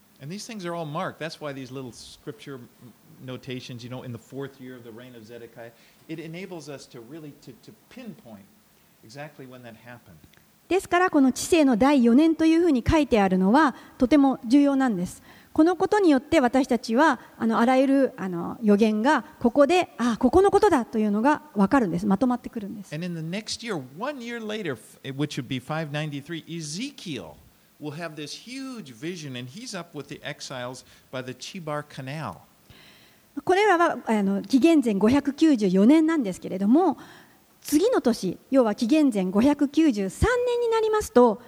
[6.11, 8.45] It enables us to really to, to pinpoint
[9.03, 10.17] exactly when that happened.
[10.67, 15.21] ですからこの知性の第4年というふうに書いてあるのはとても重要なんです。
[15.53, 22.95] このことによって私たちはあのあらゆるあの予言がここであここのことだというのが分かるんですまとまってくるんです。
[22.95, 27.35] And in the next year, one year later, which would be 593, Ezekiel
[27.81, 32.43] will have this huge vision, and he's up with the exiles by the Chibar Canal.
[33.43, 36.97] これらはあの紀元前594年なんですけれども
[37.61, 40.09] 次の年要は紀元前593
[40.47, 41.41] 年になりますと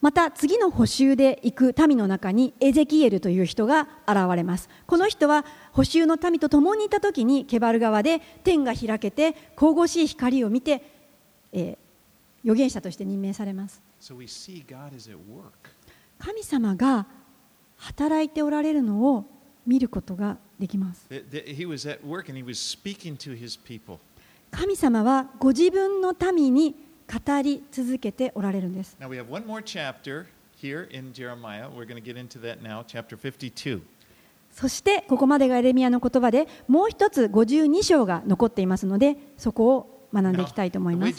[0.00, 10.82] また次の補修で行く民の中にエゼキエルという人が現れますこの人は補修の民と共にいた時にケバル川で天が開けて神々しい光を見て、
[11.52, 11.84] えー
[12.44, 13.82] 預言者として任命されます.
[16.18, 17.06] 神様が
[17.78, 19.24] 働いておられるのを
[19.66, 21.06] 見ることができます。
[24.50, 28.96] 神様はご自分の民に語り続けておられるんです。
[34.52, 41.10] そしてここまでがエレミアの言葉でもう一つ52章が残っていますのでそこを学んでいきたいと思います。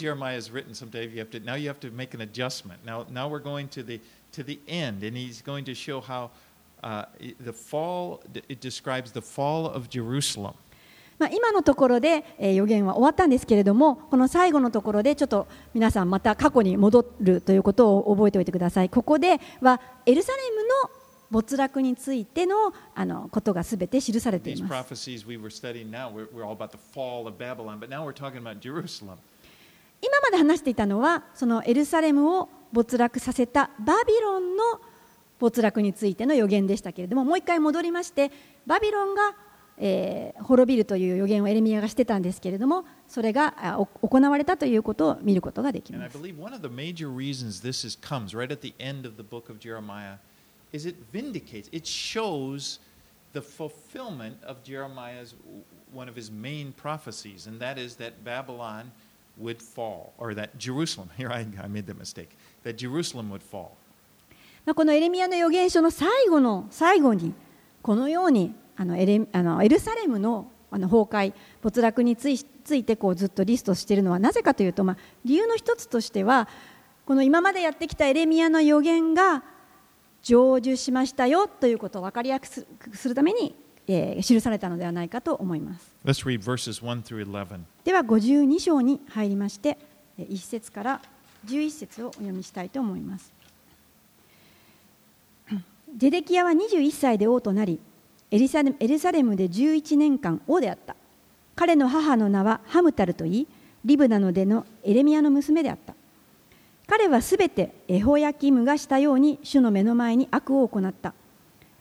[7.40, 7.52] the
[11.18, 18.90] まあ今のところで予言は終わったんですけれども、この最後のところでちょっと皆さんまた過去に戻るということを覚えておいてください。
[18.90, 20.90] ここではエルサレムの
[21.30, 24.90] 没落についてのあのことがすべて記されています。
[30.02, 34.80] 今まで話していたのはそのエルサレムを没落させたバビロンの
[35.38, 38.30] 没落についての予言でしたけれどももう一回戻りまして
[38.66, 39.34] バビロンが、
[39.78, 48.74] えー滅びるという予言をエレミアがしてたんですけれどもそれがあ行われたということを見ることができ And I ます believe one of the major reasons this is, comes right at the
[48.78, 50.18] end of the book of Jeremiah
[50.72, 52.78] is it vindicates, it shows
[53.32, 55.34] the fulfillment of Jeremiah's
[55.92, 58.90] one of his main prophecies, and that is that Babylon
[59.38, 62.30] would fall, or that Jerusalem, here I, I made the mistake,
[62.62, 63.76] that Jerusalem would fall.
[64.66, 67.32] まあこのエレミアの予言書の最後の最後に
[67.82, 76.48] このようにあのエレあのエルサレムのあの崩壊没落についてこうずっとリストしているのはなぜかというと、まあ、理由の一つとしては
[77.06, 79.44] この今までやってきたエレミアの予言が
[80.22, 83.54] 成就しましたよということを分かりやすくするために、
[83.86, 85.94] えー記されたのではないかと思います。
[86.04, 87.60] Let's read verses 1 through 11.
[87.84, 89.78] では52章に入りまして
[90.18, 91.00] えー1節から
[91.46, 93.35] 11節をお読みしたいと思います。
[95.96, 97.80] ゼデキヤは21歳で王となり
[98.30, 100.94] エルサレムで11年間王であった。
[101.54, 103.48] 彼の母の名はハムタルといい
[103.82, 105.94] リブナの出のエレミアの娘であった。
[106.86, 111.14] 彼はすべてエホヤキムがしたように主の目の前に悪を行った。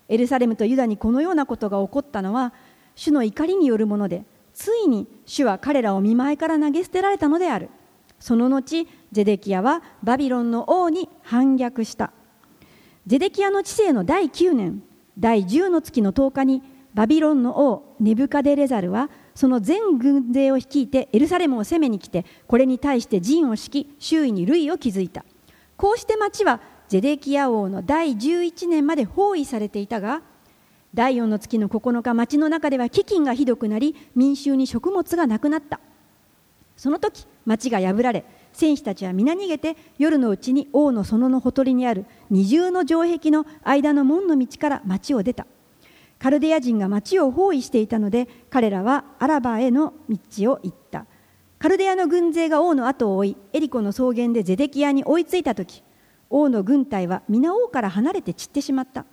[0.08, 2.54] エルサレムとユダにこのようなことが起こったのは
[2.96, 7.70] 主の怒りによるものでついに主は彼らを見舞いから投げ捨てられたのである。
[8.22, 12.14] その後ゼデキヤはバビロンの王に反逆した。
[13.08, 14.82] ゼデキヤの治世の第9年
[15.20, 16.64] 第10の月の10日に
[16.96, 25.24] バビロンの王ネブカデレザルはその全軍勢を率いてエルサレムを攻めに来てこれに対して陣を敷き周囲に類を築いた。
[25.78, 30.24] こうして町はゼデキヤ王の第11年まで包囲されていたが
[30.96, 35.80] 第4の月の9日町の中では飢饉がひどくなり民衆に食物がなくなった。
[36.76, 38.26] その時町が破られ
[38.56, 45.46] 戦士たちは皆逃げて夜のうちに王の園のほとりにある二重の城壁の間の門の道から町を出た。
[46.18, 51.06] カルデア人が町を包囲していたので彼らはアラバへの道を行った。
[51.60, 55.84] カルデアの軍勢が王の後を追いエリコの草原でゼデキアに追いついた時
[56.30, 59.06] 王の軍隊は皆王から離れて散ってしまった。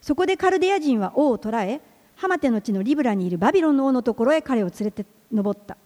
[0.00, 1.80] そこでカルデア人は王を捕らえ
[2.16, 5.76] ハマテの地のリブラにいるバビロンの王のところへ彼を連れて登った。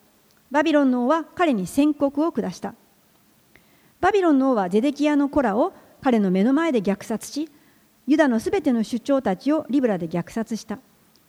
[0.51, 2.75] バビロンの王は彼に宣告を下した。
[4.01, 5.73] バビロンの王はゼデキアの子らを
[6.03, 7.49] 彼の目の前で虐殺し
[8.07, 10.79] ユダのすべての首長たちをリブラで虐殺した。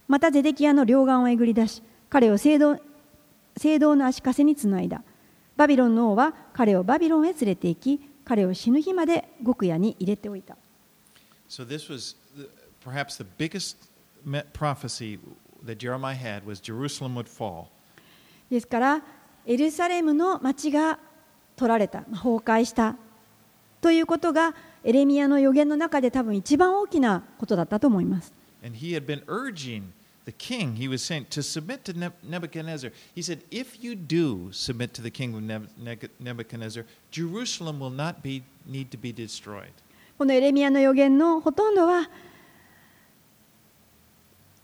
[0.07, 2.77] またゼデキアの両岸をえぐり出し彼を聖堂
[3.57, 5.03] 聖堂の足かせにつないだ。
[5.55, 10.55] バビロンの王は彼をバビロンへ連れて行き彼を死ぬ日まで極夜に入れておいた。
[11.49, 12.15] So this was
[12.85, 13.77] perhaps the biggest
[14.53, 15.17] prophecy
[15.65, 17.69] that Jeremiah had was Jerusalem would fall.
[18.51, 19.01] ですから
[19.45, 20.99] エルサレムの町が
[21.57, 22.95] 取られた崩壊した
[23.81, 28.31] ということがエレミアの予言の中で多分一番大きなことだったと思います
[28.63, 29.91] And he had been urging
[30.25, 32.91] the king, he was saying, to submit to Neb- Nebuchadnezzar.
[33.15, 35.41] He said, If you do submit to the king of
[36.19, 39.71] Nebuchadnezzar, Jerusalem will not be, need to be destroyed.
[40.17, 42.09] このエレミアの予言のほとんどは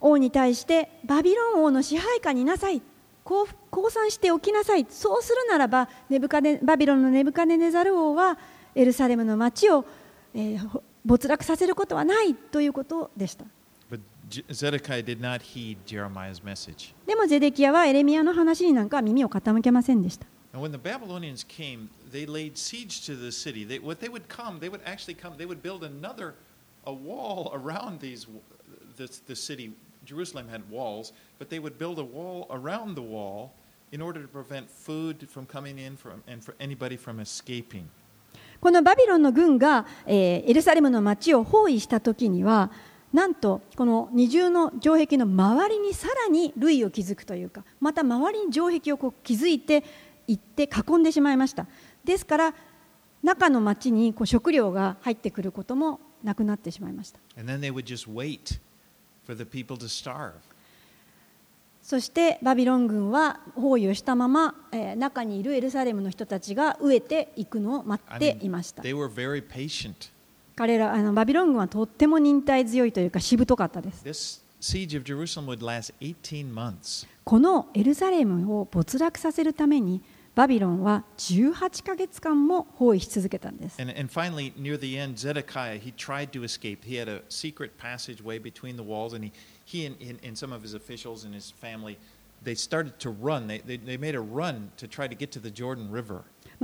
[0.00, 2.82] 王に対してバビロン王の支配下にいなさい
[3.24, 8.38] 降降参しておきなさいそうするならばネブカネバビロンのネブカネネザル王は
[8.74, 9.84] エルサレムの町を、
[10.34, 13.44] えーほ没落させることはないということでした.
[17.06, 23.66] でもゼデキヤはエレミアの話になんかは耳を傾けませんでした And when the Babylonians came, they laid siege to the city.
[23.66, 26.34] They, what they would come, they would actually come, they would build another
[26.86, 28.26] a wall around these
[28.96, 29.72] the, the city.
[30.04, 33.50] Jerusalem had walls, but they would build a wall around the wall
[33.92, 37.84] in order to prevent food from coming in from, and for anybody from escaping.
[38.60, 42.70] このバビロンの軍が、えーエルサレムの町を包囲した時には
[43.12, 49.84] なんとこの二重の城壁の周りにさらに類を築くというかまた周りに城壁をこう築いて
[50.26, 51.66] いって囲んでしまいました
[52.04, 52.54] ですから
[53.22, 58.58] 中の町にこう食料が入ってくることもなくなってしまいました And then they would just wait
[61.82, 68.82] そしてバビロン軍は包囲をしたまま、えー中にいるエルサレムの人たちが飢えていくのを待っていました.
[70.56, 77.06] 彼らあのバビロン軍はとっても忍耐強いというかしぶとかったです This siege of Jerusalem would last 18 months.
[77.24, 80.00] このエルサレムを没落させるために
[80.34, 83.80] バビロンは18か月間も包囲し続けたんです。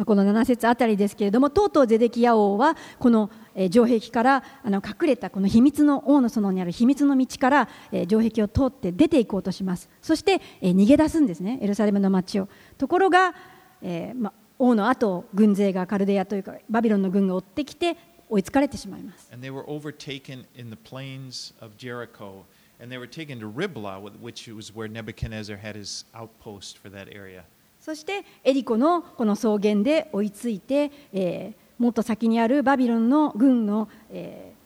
[0.04, 3.30] この7節あたりですけれども、とうとうゼデキヤ王はこの
[3.70, 7.68] 城壁からあの隠れたこの秘密の王の園にある秘密の道から
[8.08, 9.88] 城壁を通って出て行こうとします。
[10.02, 12.48] そして逃げ出すんですね、エルサレムの街を。
[12.78, 13.34] ところが、
[13.82, 17.96] えーまあ、王の後を軍勢がカルデアというかバビロンの軍が追ってきて
[18.28, 22.44] 追いつかれてしまいます And they were overtaken in the plains of Jericho,
[22.80, 27.08] and they were taken to Riblah, which was where Nebuchadnezzar had his outpost for that
[27.08, 27.44] area.
[27.80, 34.60] そしてエリコのこの草原で追いついて、えーもっと先にあるバビロンの軍の、えー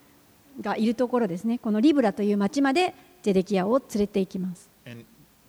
[0.60, 5.04] がいるところですねこのリブラという町までゼデキヤを連れて行きます And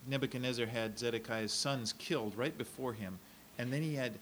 [0.09, 3.17] Nebuchadnezzar had Zedekiah's sons killed right before him,
[3.57, 4.13] and then he had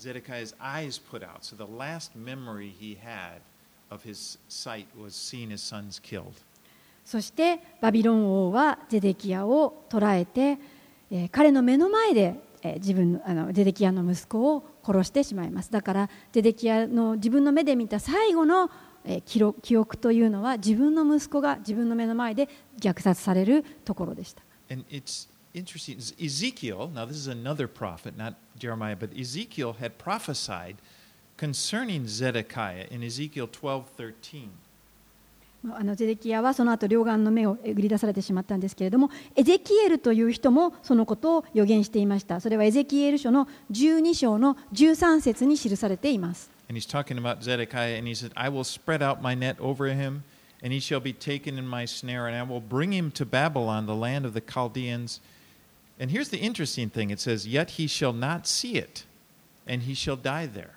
[0.00, 1.44] Zedekiah's eyes put out.
[1.44, 3.40] So the last memory he had
[3.90, 6.34] of his sight was seeing his sons killed.
[7.04, 10.58] そしてバビロン王はゼデキヤを捕らえて、
[11.10, 18.70] えー彼の目の前で、えー自分のあのゼデキヤの息子を殺してしまいますだからゼデキヤの自分の目で見た最後の、
[19.04, 22.48] えー記録記憶というのは自分の息子が自分の目の前で
[22.80, 25.98] 虐殺されるところでした And it's interesting.
[26.20, 30.76] Ezekiel, now this is another prophet, not Jeremiah, but Ezekiel had prophesied
[31.36, 34.50] concerning Zedekiah in Ezekiel 12 13.
[35.62, 49.56] まああのゼデキヤはその後両眼の目をえぐり出されてしまったんですけれどもエゼキエルという人もそのことを予言していましたそれはエゼキエル書の12章の13節に記されています And he's talking about Zedekiah, and he said, I will spread out my net
[49.60, 50.22] over him,
[50.62, 53.84] and he shall be taken in my snare, and I will bring him to Babylon,
[53.84, 55.20] the land of the Chaldeans.
[56.02, 59.04] And here's the interesting thing it says, Yet he shall not see it,
[59.68, 60.70] and he shall die there.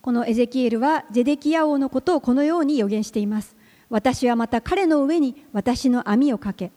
[0.00, 3.54] このエゼキエルはゼデキヤ王のことをこのように予言しています。
[3.90, 6.70] 私はまた彼の上に私の網をかけ、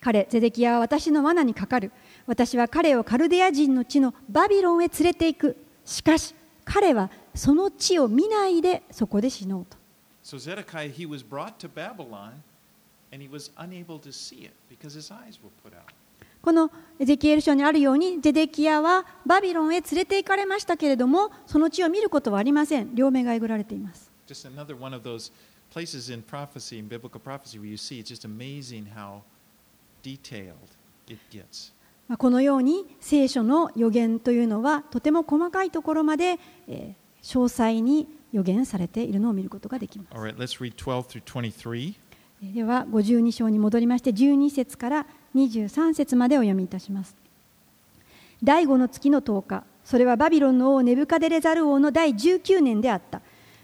[0.00, 1.92] 彼、ゼデキヤは私の罠にかかる。
[2.26, 5.56] 私は彼をカルデア人の地のバビロンへ連れて行く。
[5.84, 6.34] しかし、
[6.64, 9.76] 彼はその地を見ないでそこで死のうと。
[10.22, 12.40] So Zedekiah, he was brought to Babylon,
[13.12, 15.92] and he was unable to see it because his eyes were put out.
[16.44, 25.32] このエゼキエル書にあるようにゼデキヤはバビロンへ連れて行かれましたけれどもその地を見ることはありません両目がえぐられています Just another one of those
[25.72, 29.22] places in prophecy, in biblical prophecy, where you see it's just amazing how
[30.02, 30.52] detailed
[31.08, 31.72] it gets.
[32.08, 36.38] まあこのように聖書の予言というのはとても細かいところまで、
[36.68, 41.94] えー詳細に予言されているのを見ることができます All right, let's read 12 through 23.
[42.42, 47.16] えーでは52章に戻りまして12節から23節までお読みいたします。
[48.42, 53.20] 第5の月の10日それはバビロンの王ネブカデレザル王の第19年であった。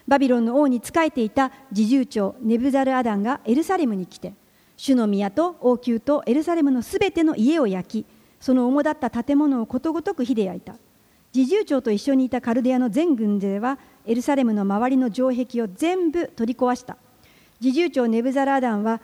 [0.09, 4.35] バビロンの王に仕えていた侍従長ネブザルアダンがエルサレムに来て
[4.77, 8.07] 主の宮と王宮とエルサレムのすべての家を焼き
[8.41, 10.75] その主だった建物をことごとく火で焼いた。
[11.33, 16.97] 侍従長と一緒にいたカルデアの全軍勢はエルサレムの周りの城壁を全部取り壊した。
[17.61, 19.01] 侍従長ネブザラーダンは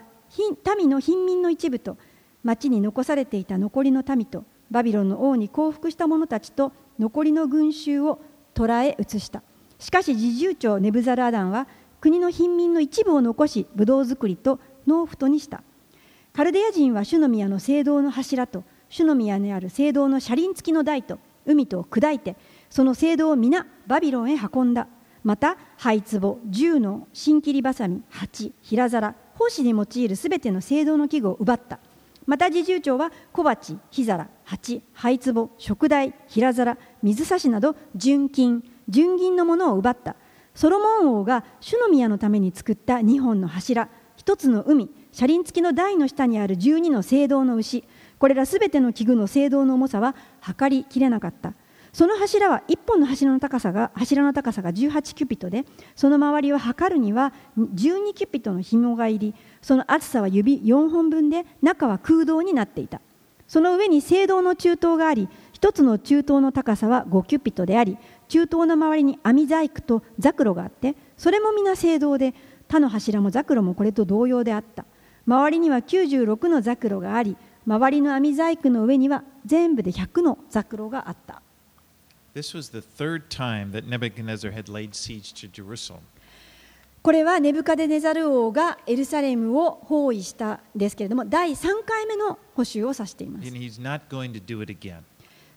[0.77, 1.95] 民の貧民の一部と
[2.43, 8.19] 町に残されていた残りの民とバビロンの王に降伏した者たちと残りの群衆を
[8.53, 9.43] 捕らえ移した。
[9.79, 11.67] しかし侍従長ネブザラーダンは
[12.01, 15.63] 国の貧民の一部を残しブドウ作りと農夫とにした。
[16.33, 22.35] カルデア人は主の宮の聖堂の柱と主の宮にある聖堂の車輪付きの台と海とを砕いて
[22.69, 24.87] その聖堂を皆バビロンへ運んだ。
[25.23, 31.79] また灰壺銃の新切りばさみ鉢平皿奉仕に用いるすべての聖堂の器具を奪った。
[32.27, 40.15] また侍従長は小鉢火皿鉢灰壺食台平皿水差しなど純金純銀のものを奪った。
[40.53, 47.83] ソロモン王が主の宮のために作った2本の柱1つの海車輪付きの台の下にある12の聖堂の牛。
[48.19, 51.53] これらすべての器具の聖堂の重さは測りきれなかった。
[51.97, 63.01] その柱は1本の柱の高さが柱の高さが18キュピットでその周りを測るには12キュピットの紐が入りその厚さは指4本分で中は空洞になっていた。
[63.47, 72.35] その上に聖堂の中東があり一つの中東の高さは5キュピットであり中東の周りに網細工とザクロがあってそれも皆聖堂で
[72.67, 74.85] 他の柱もザクロもこれと同様であった。
[75.25, 77.35] 周りには96のザクロがあり
[77.65, 81.41] 周りの網細工の上には全部で100のザクロがあった。
[82.37, 86.01] This was the third time that Nebuchadnezzar had laid siege to Jerusalem.
[87.01, 93.51] これはネブカデネザル王がエルサレムを包囲したんですけれども第3回目の補修を指しています.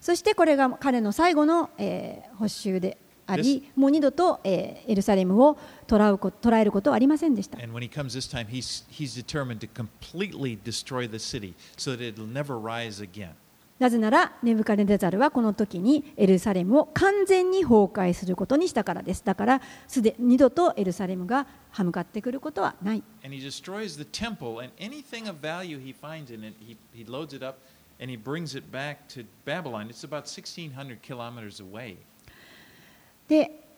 [0.00, 7.58] そしてこれが彼の最後の、えー、補修でありもう二度と、えーエルサレムを捕らうこ捉えることはありませんでした
[13.80, 27.10] なぜならネブカデネザルはこの時にエルサレムを完全に崩壊することにしたからですだからすで二度とエルサレムが歯向かってくることはない And he destroys the temple, and anything of value he finds in it, he, he
[27.10, 27.58] loads it up
[27.98, 29.88] and he brings it back to Babylon.
[29.88, 31.96] It's about 1,600 kilometers away.
[33.28, 33.69] で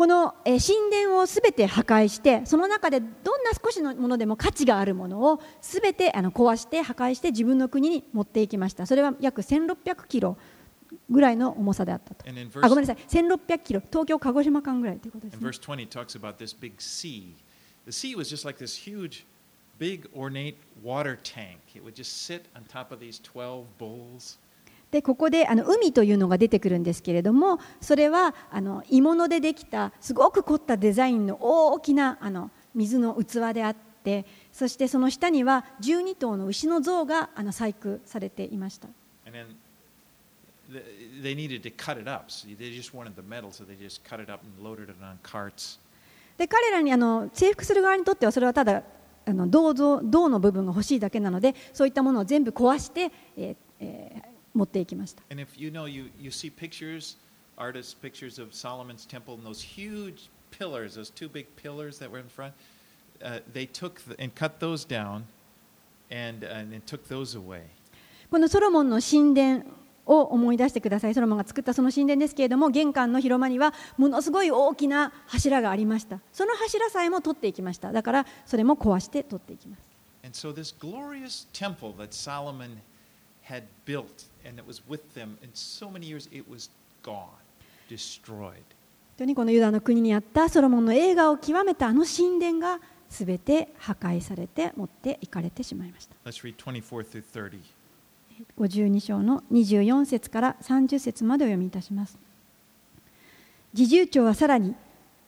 [0.00, 0.58] この神
[1.04, 3.10] 殿をすべて破壊して、その中でどん
[3.44, 8.86] な少しのものでも価値があるものをすべて壊して破壊して自分の国に持っていきました。
[8.86, 10.38] それは約1600キロ
[11.10, 12.24] ぐらいの重さであったと。
[12.62, 15.40] あごめんなさい、1600キロ、東京・鹿児島間ぐらいということです、ね。
[19.78, 21.58] Big ornate water tank.
[21.74, 24.38] It would just sit on top of these 12 bulls.
[24.90, 38.88] でここであの海というのが出てくるんですけれどもそれはあの鋳物でできたすごく凝ったデザインの大きなあの水の器であってそしてその下には12頭の牛の像があの細工されていました
[39.26, 39.46] And then
[40.72, 40.84] th-
[41.22, 42.24] they needed to cut it up.
[42.28, 44.94] So they just wanted the metal, so they just cut it up and loaded it
[45.00, 45.78] on carts.
[46.36, 48.82] で彼らにあの征服する側にとってはそれはただ
[49.26, 57.16] あの銅像銅の部分が欲しいだけなのでそういったものを全部壊して、えーえー持っていきました And if you know, you, you see pictures,
[57.56, 62.20] artists' pictures of Solomon's temple, and those huge pillars, those two big pillars that were
[62.20, 62.54] in front,
[63.22, 65.24] uh, they took the, and cut those down
[66.10, 67.62] and, and, and took those away.
[68.30, 69.64] このソロモンの神殿
[70.06, 79.82] を思い出してくださいソロモンが作ったその神殿ですけれども玄関の広間にはものすごい大きな柱がありましたその柱さえも取っていきましただからそれも壊して取っていきます
[80.22, 82.76] And so, this glorious temple that Solomon
[83.50, 86.70] had built, and it was with them in so many years, it was
[87.02, 87.26] gone,
[87.88, 88.62] destroyed.
[89.18, 92.80] 本当にこのユダの国にあったソロモンの映画を極めたあの神殿が
[93.10, 97.60] すべて破壊されて持っていかれてしまいました Let's read 24 through 30.
[98.58, 102.18] 52章の24節から30節までお読みいたします
[103.74, 104.74] 侍従長はさらに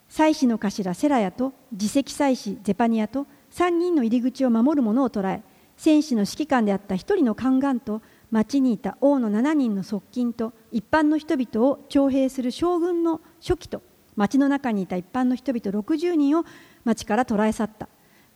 [0.08, 5.42] 祭司の頭セラヤと次席祭司ゼパニアと3人の入り口を守る者を捕らえ
[5.76, 8.00] 戦士の指揮官であった1人の宦官と
[8.33, 13.83] 町にいた王の7人の側近と一般の人々を徴兵する将軍の初期と
[14.16, 16.45] 町の中にいた一般の人々60人を
[16.85, 17.89] 町から捕らえ去った。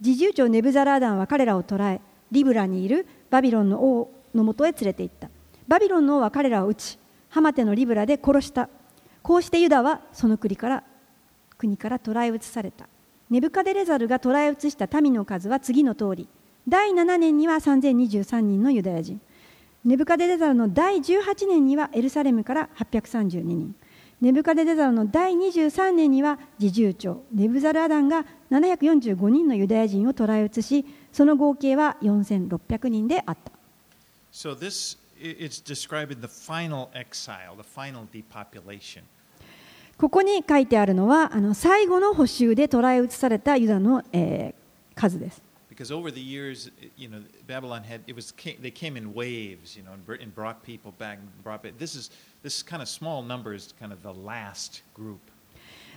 [0.03, 5.31] 侍従長ネブザラーダンは彼らを捕らえリブラにいるバビロンの王のもとへ連れて行った。
[5.67, 6.99] バビロンの王は彼らを撃ち
[7.31, 8.69] ハマテのリブラで殺した。
[9.23, 10.85] こうしてユダはその国から
[11.57, 12.87] 国から捕らえ移された。
[13.31, 16.29] ネブカデレザルが捕らえ移した民の数は次の通り。
[16.69, 19.21] 第7年には3023人のユダヤ人。
[19.87, 23.75] ネブカデレザルの第18年にはエルサレムから832人。
[24.21, 33.53] ネブカデレザルの第23年には侍従長ネブザルアダンが745人のユダヤ人を捕らえ移しその合計は4600人であった。
[34.33, 39.03] So, this i- it's describing the final exile, the final depopulation.
[39.99, 44.67] ここに書いてあるのはあの最後の補修で捕らえ移されたユダの、えー
[44.99, 45.43] 数です
[45.77, 49.83] Because over the years, you know, Babylon had it was they came in waves, you
[49.83, 51.19] know, and, br- and brought people back.
[51.19, 51.77] and Brought back.
[51.79, 52.11] This is
[52.43, 55.21] this kind of small number is kind of the last group.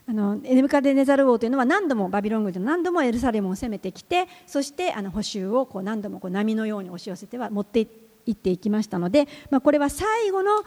[0.07, 7.87] あのネブカデネザル王というのは何度もバビロン軍で何度もエルサレムを攻めてきてそしてあの補修をこう何度もこう波のように押し寄せては持って
[8.25, 10.63] いっていきましたので、まあ、これは最後の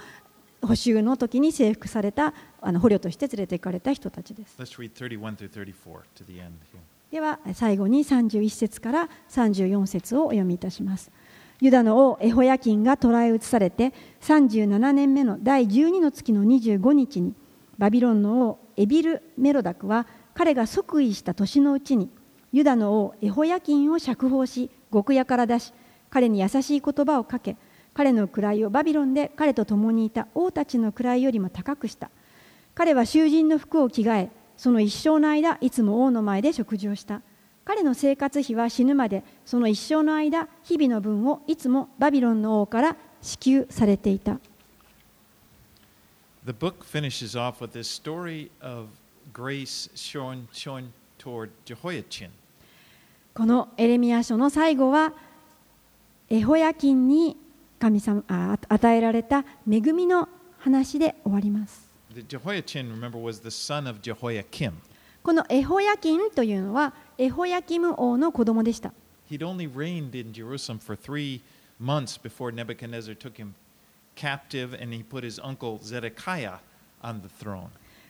[0.63, 4.57] 補修の時に征服されたあの捕虜として連れて行かれた人たちです。
[4.61, 6.53] Let's read 31 through 34 to the end.
[6.73, 6.92] Here.
[7.13, 11.11] では最後に31節から34節をお読みいたします。
[11.61, 13.93] ユダの王エホヤキンが捕らえ移されて
[14.23, 17.35] 37年目の第12の月の25日に
[17.77, 22.09] バビロンの王エビル・メロダクは彼が即位した年のうちに
[22.51, 25.75] ユダの王エホヤキンを釈放し極屋から出し
[26.09, 27.59] 彼に優しい言葉をかけ
[27.93, 32.11] 彼の位をバビロンで彼と共にいた王たちの位よりも高くした
[32.75, 37.21] 彼は囚人の服を着替えその一生の間いつも王の前で食事をした。
[37.65, 44.39] 彼の生活費は死ぬまでその一生の間日々の分をいつもバビロンの王から支給されていた。
[46.47, 48.87] The book finishes off with this story of
[49.35, 52.29] grace shown shown toward Jehoiachin.
[53.35, 55.13] このエレミヤ書の最後は
[56.31, 57.37] エホヤキンに
[57.81, 60.29] 神様あ与えられた恵みの
[60.61, 61.92] 話で終わります
[65.23, 68.93] このエホヤキンというのはエホヤキム王の子供でした。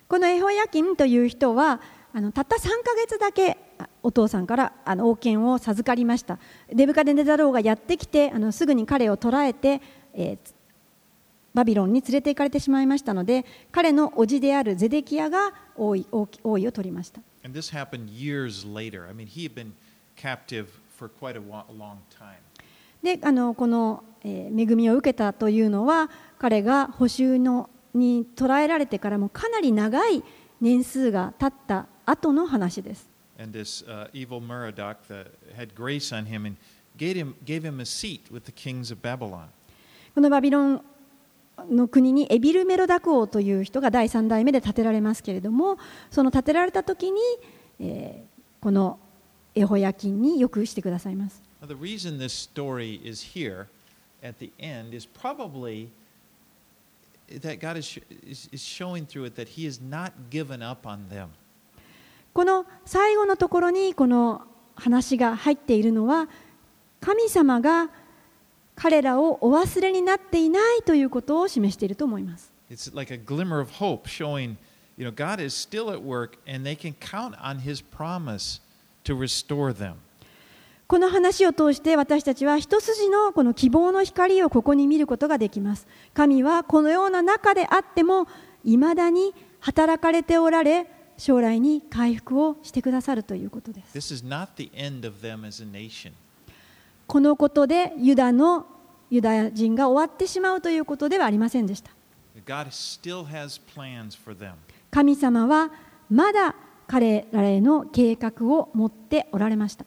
[0.08, 1.80] このエホヤキンという人は
[2.12, 3.56] あのたった3か月だけ
[4.02, 6.38] お父さんからあの王権を授かりました。
[6.72, 9.80] デブカデネザロ王がやってきてあのすぐに彼を捕らえて、
[11.54, 17.20] バビロンに連れて行かれてしまいましたので彼の叔父であるゼデキアが王位,王位を取りました。
[23.02, 30.22] であのこの、えー、恵みを受けたというのは彼が捕囚のに捕らえられてからもかなり長い
[30.60, 33.08] 年数が経った後の話です。
[40.14, 40.84] この「バビロン
[41.70, 45.78] の国にエビル・メロダクという人が第3代目で建てられますけれども
[46.10, 47.20] その建てられた時に、
[48.60, 48.98] この
[49.54, 51.42] エホヤキンによくしてくださいます。
[62.32, 64.42] この最後のところにこの
[64.74, 66.28] 話が入っているのは
[67.00, 67.90] 神様が
[68.74, 72.52] 彼らをお忘れになっていないということを示していると思います。
[80.86, 85.86] この話を通して私たちは一筋の,この希望の光をここに見ることができます。
[86.12, 88.28] 神はこのような中であっても、
[88.64, 93.94] いまだに働かれておられ、将来に回復をしてくださるということです。
[97.12, 98.64] このことでユダの
[99.10, 101.90] ユダヤ人が終わってしまうということではありませんでした。
[104.90, 105.70] 神様は
[106.08, 106.54] まだ
[106.86, 109.84] 彼らへの計画を持っておられました。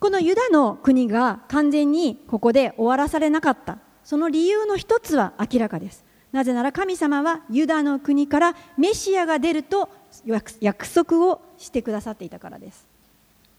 [0.00, 3.78] このユダの国が完全にここで終わらされなかった。
[4.02, 6.04] その理由の一つは明らかです。
[6.32, 9.90] なぜなら神様はユダの国からメシアが出ると
[10.24, 12.86] 約約束をしてくださっていたからです。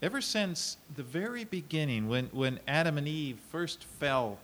[0.02, 4.38] Ever since the very beginning, when, when Adam and Eve first fell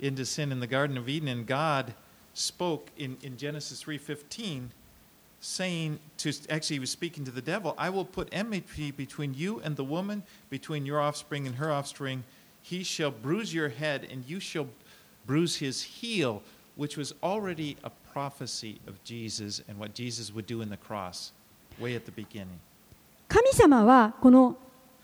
[0.00, 1.94] into sin in the Garden of Eden, and God
[2.34, 4.70] spoke in, in Genesis 3.15,
[5.43, 9.61] saying to actually he was speaking to the devil, I will put enmity between you
[9.63, 12.23] and the woman, between your offspring and her offspring.
[12.61, 14.67] He shall bruise your head, and you shall
[15.25, 16.41] bruise his heel,
[16.75, 21.31] which was already a prophecy of Jesus and what Jesus would do in the cross,
[21.79, 22.59] way at the beginning.
[23.27, 24.57] 神様はこの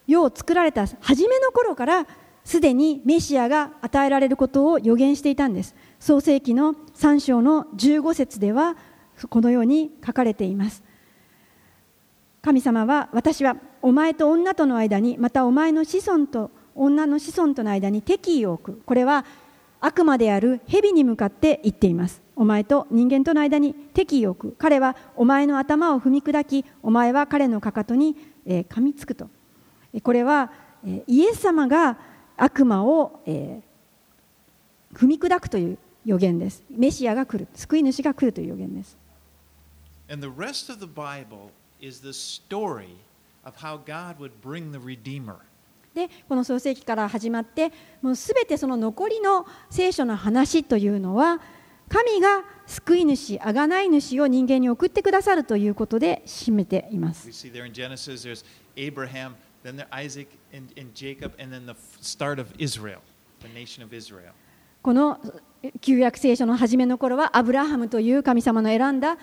[0.08, 2.08] 世を作られた初めの頃から
[2.44, 8.76] すでにメシアが与えられることを予言していたんです創世記の3章の15節では
[9.29, 10.83] このように書かれています。
[12.43, 18.83] 神様は私はお前と女との間にまたお前の子孫と女の子孫との間に敵意を置く。
[18.87, 19.25] これは
[19.81, 22.23] 悪魔である蛇に向かって言っています。
[22.37, 24.57] お前と人間との間に敵意を置く。
[24.57, 28.17] 彼はお前の頭を踏み砕きお前は彼のかかとに、
[28.47, 29.29] え噛みつくと。
[30.03, 30.51] これは、
[30.87, 31.99] えイエス様が
[32.37, 33.61] 悪魔を、え
[34.95, 36.65] 踏み砕くという予言です。
[36.71, 37.49] メシアが来る。
[37.55, 39.00] 救い主が来るという予言です。
[45.95, 51.41] でこの創世記から始まってもすべてその残りの聖書の話というのは
[51.89, 57.27] 神が救い主、あがない主を人間に送ってくださるということで締めています。
[64.83, 65.21] この
[65.81, 69.19] 旧約聖書の初めの頃はアブラハムという神様の選んだ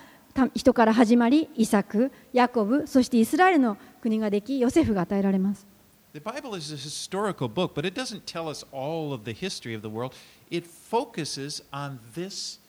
[0.53, 5.65] 人から始まりイサク、ヤコブそしてイスラエルの国ができヨセフが与えられます
[6.13, 9.75] The Bible is a historical book, but it doesn't tell us all of the history
[9.75, 10.15] of the world.
[10.49, 12.59] It focuses on this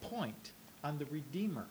[0.00, 0.52] point,
[0.82, 1.64] on the Redeemer.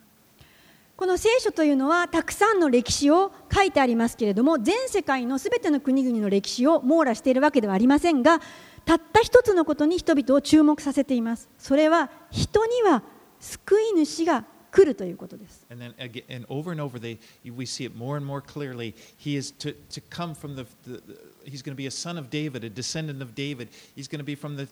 [0.95, 8.39] この聖書というのはたくさんの歴史を書いてありますけれども全世界のすべての国々の歴史を網羅しているわけではありませんが
[8.83, 13.03] たった一つのことに人々を注目させていますそれは人には
[13.39, 14.43] 救い主が
[14.77, 18.93] 来るということです And then again, and over and over, they we see it more and more clearly.
[19.17, 22.17] He is to, to come from the, the, the he's going to be a son
[22.17, 23.69] of David, a descendant of David.
[23.95, 24.67] He's going to be from the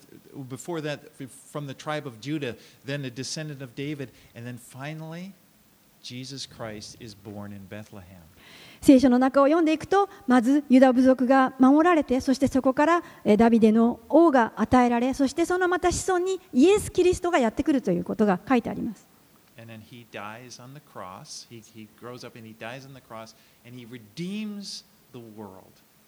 [0.48, 1.00] before that
[1.50, 2.54] from the tribe of Judah,
[2.84, 5.34] then a descendant of David, and then finally,
[6.02, 8.22] Jesus Christ is born in Bethlehem.
[8.80, 19.15] 聖書の中を読んでいくとまずユダ部族が守られてそしてそこからえーダビデの王が与えられそしてそのまた子孫にイエス・キリストがやってくるということが書いてあります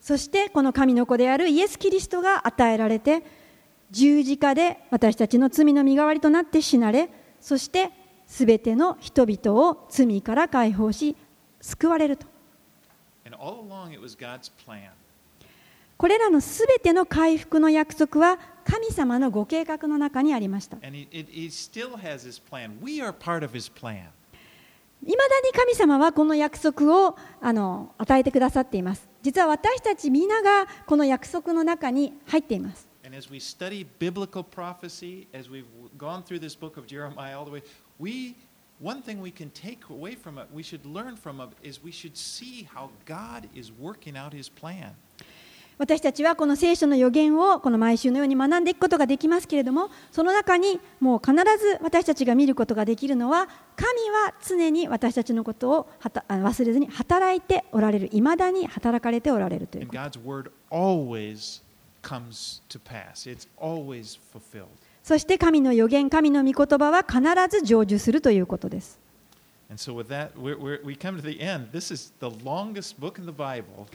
[0.00, 3.22] そしてこの神の子であるイエス・キリストが与えられて
[3.90, 7.08] 十字架で私たちの罪の身代わりとなって死なれ
[7.40, 7.90] そして
[8.26, 11.16] すべての人々を罪から解放し
[11.60, 12.26] 救われると。
[15.96, 18.38] これらのすべての回復の約束は
[18.70, 20.76] 神様のご計画の中にありました.
[25.06, 35.64] いまだに神様はこの約束をあの与えてくださっています実は私たち皆がこの約束の中に入っています And as we study biblical prophecy, as we've
[35.96, 37.62] gone through this book of Jeremiah all the way,
[37.98, 38.34] we
[38.80, 41.90] one thing we can take away from it, we should learn from it, is we
[41.90, 44.94] should see how God is working out His plan.
[45.78, 55.88] 私たちはこの聖書の予言をこの毎週のように学んでいくことができますけれどもその中にもう必ず私たちが見ることができるのは神は常に私たちのことを
[56.28, 61.62] 忘れずに働いておられるいまだに働かれておられるということ God's word always
[62.02, 63.30] comes to pass.
[63.30, 64.66] It's always fulfilled.
[65.04, 68.98] そして神の予言神の御言葉は必ず成就するということです
[69.70, 71.72] And so, with that, we're, we're, we come to the end.
[71.72, 73.86] This is the longest book in the Bible.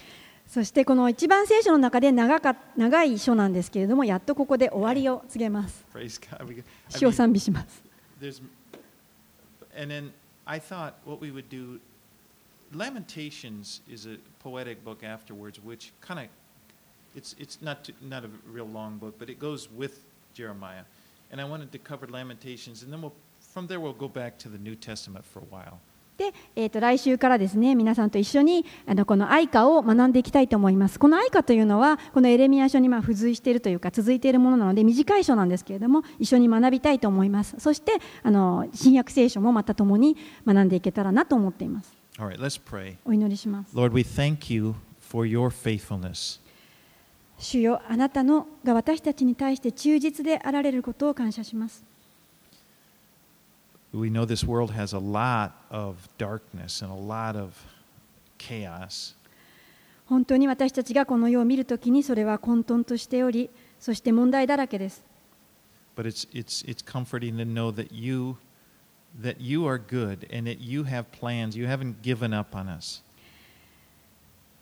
[0.46, 5.84] そしてこの一番聖書の中で長か長い書なんですけれどもやっとここで終わりを告げます
[6.88, 7.82] 主を賛美します
[9.76, 10.12] and then
[10.46, 11.80] I thought what we would do
[12.72, 16.26] Lamentations is a poetic book afterwards which kind of
[17.16, 20.00] it's it's not not a real long book but it goes with
[20.34, 20.82] Jeremiah.
[21.30, 24.48] And I wanted to cover Lamentations, and then we'll, from there we'll go back to
[24.48, 25.80] the New Testament for a while.
[26.16, 30.98] で、えー、と来週からですね皆さんと一緒にあのこの愛歌を学んでいきたいと思います。
[30.98, 37.56] この愛歌というのはこのエレミア書にまあ付随しているというか続いているものなので短い書なんですけれども一緒に学びたいと思います。
[37.58, 41.92] そしてあの新約聖書もまた共に学んでいけたらなと思っています。
[42.18, 42.96] All right, let's pray.
[43.04, 43.76] お祈りします。
[43.76, 46.40] Lord, we thank you for your faithfulness.
[47.38, 51.84] 主よあなたのが私たちに対して忠実であられることを感謝します
[53.94, 57.52] We know this world has a lot of darkness and a lot of
[58.38, 59.14] chaos.
[60.06, 65.04] 本当に私たちがこの世を見るときにそれは混沌としており、そして問題だらけです。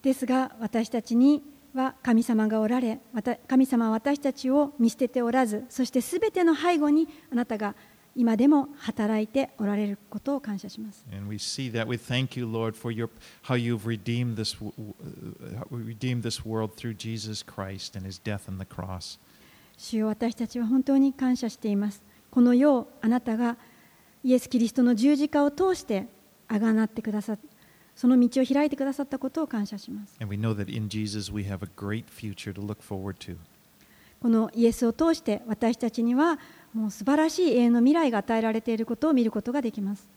[0.02, 1.42] ですが、私たちに
[1.74, 7.74] は神様がおられ、また神様は私たちを見捨てておらず、そしてすべての背後にあなたが。
[8.14, 11.04] 今でも働いておられることを感謝します。
[19.78, 22.02] 主よ私たちは本当に感謝しています。
[22.30, 23.56] この世あなたが
[24.22, 26.06] イエス・キリストの十字架を通して
[26.48, 27.42] あがなってくださった、
[27.96, 30.16] その道を開いてくださったことを感謝します。
[34.20, 36.38] このイエスを通して私たちには、
[36.74, 40.08] もう素晴らしい永遠の未来が与えられていることを見ることができます。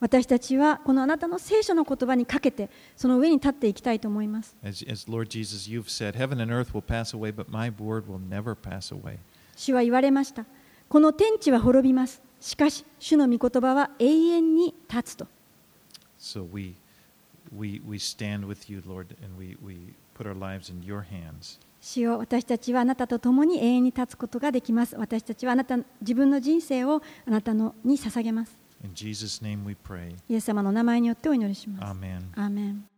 [0.00, 4.56] 私たちはこのあなたの聖書の言葉にかけてその上に立っていきたいと思います。
[9.56, 10.46] 主は言われました。
[10.88, 12.22] この天地は滅びます。
[12.40, 15.26] しかし、主の御言葉は永遠に立つと。
[16.18, 16.74] So we,
[17.56, 21.58] we, we stand with you, Lord, and we, we put our lives in your hands.
[21.80, 28.56] 主よ私たちはあなたと共に永遠に立つことができます私たちはあなた自分の人生をあなたのに捧げます.
[30.28, 31.90] イエス様の名前によってお祈りします.
[32.36, 32.88] アーメン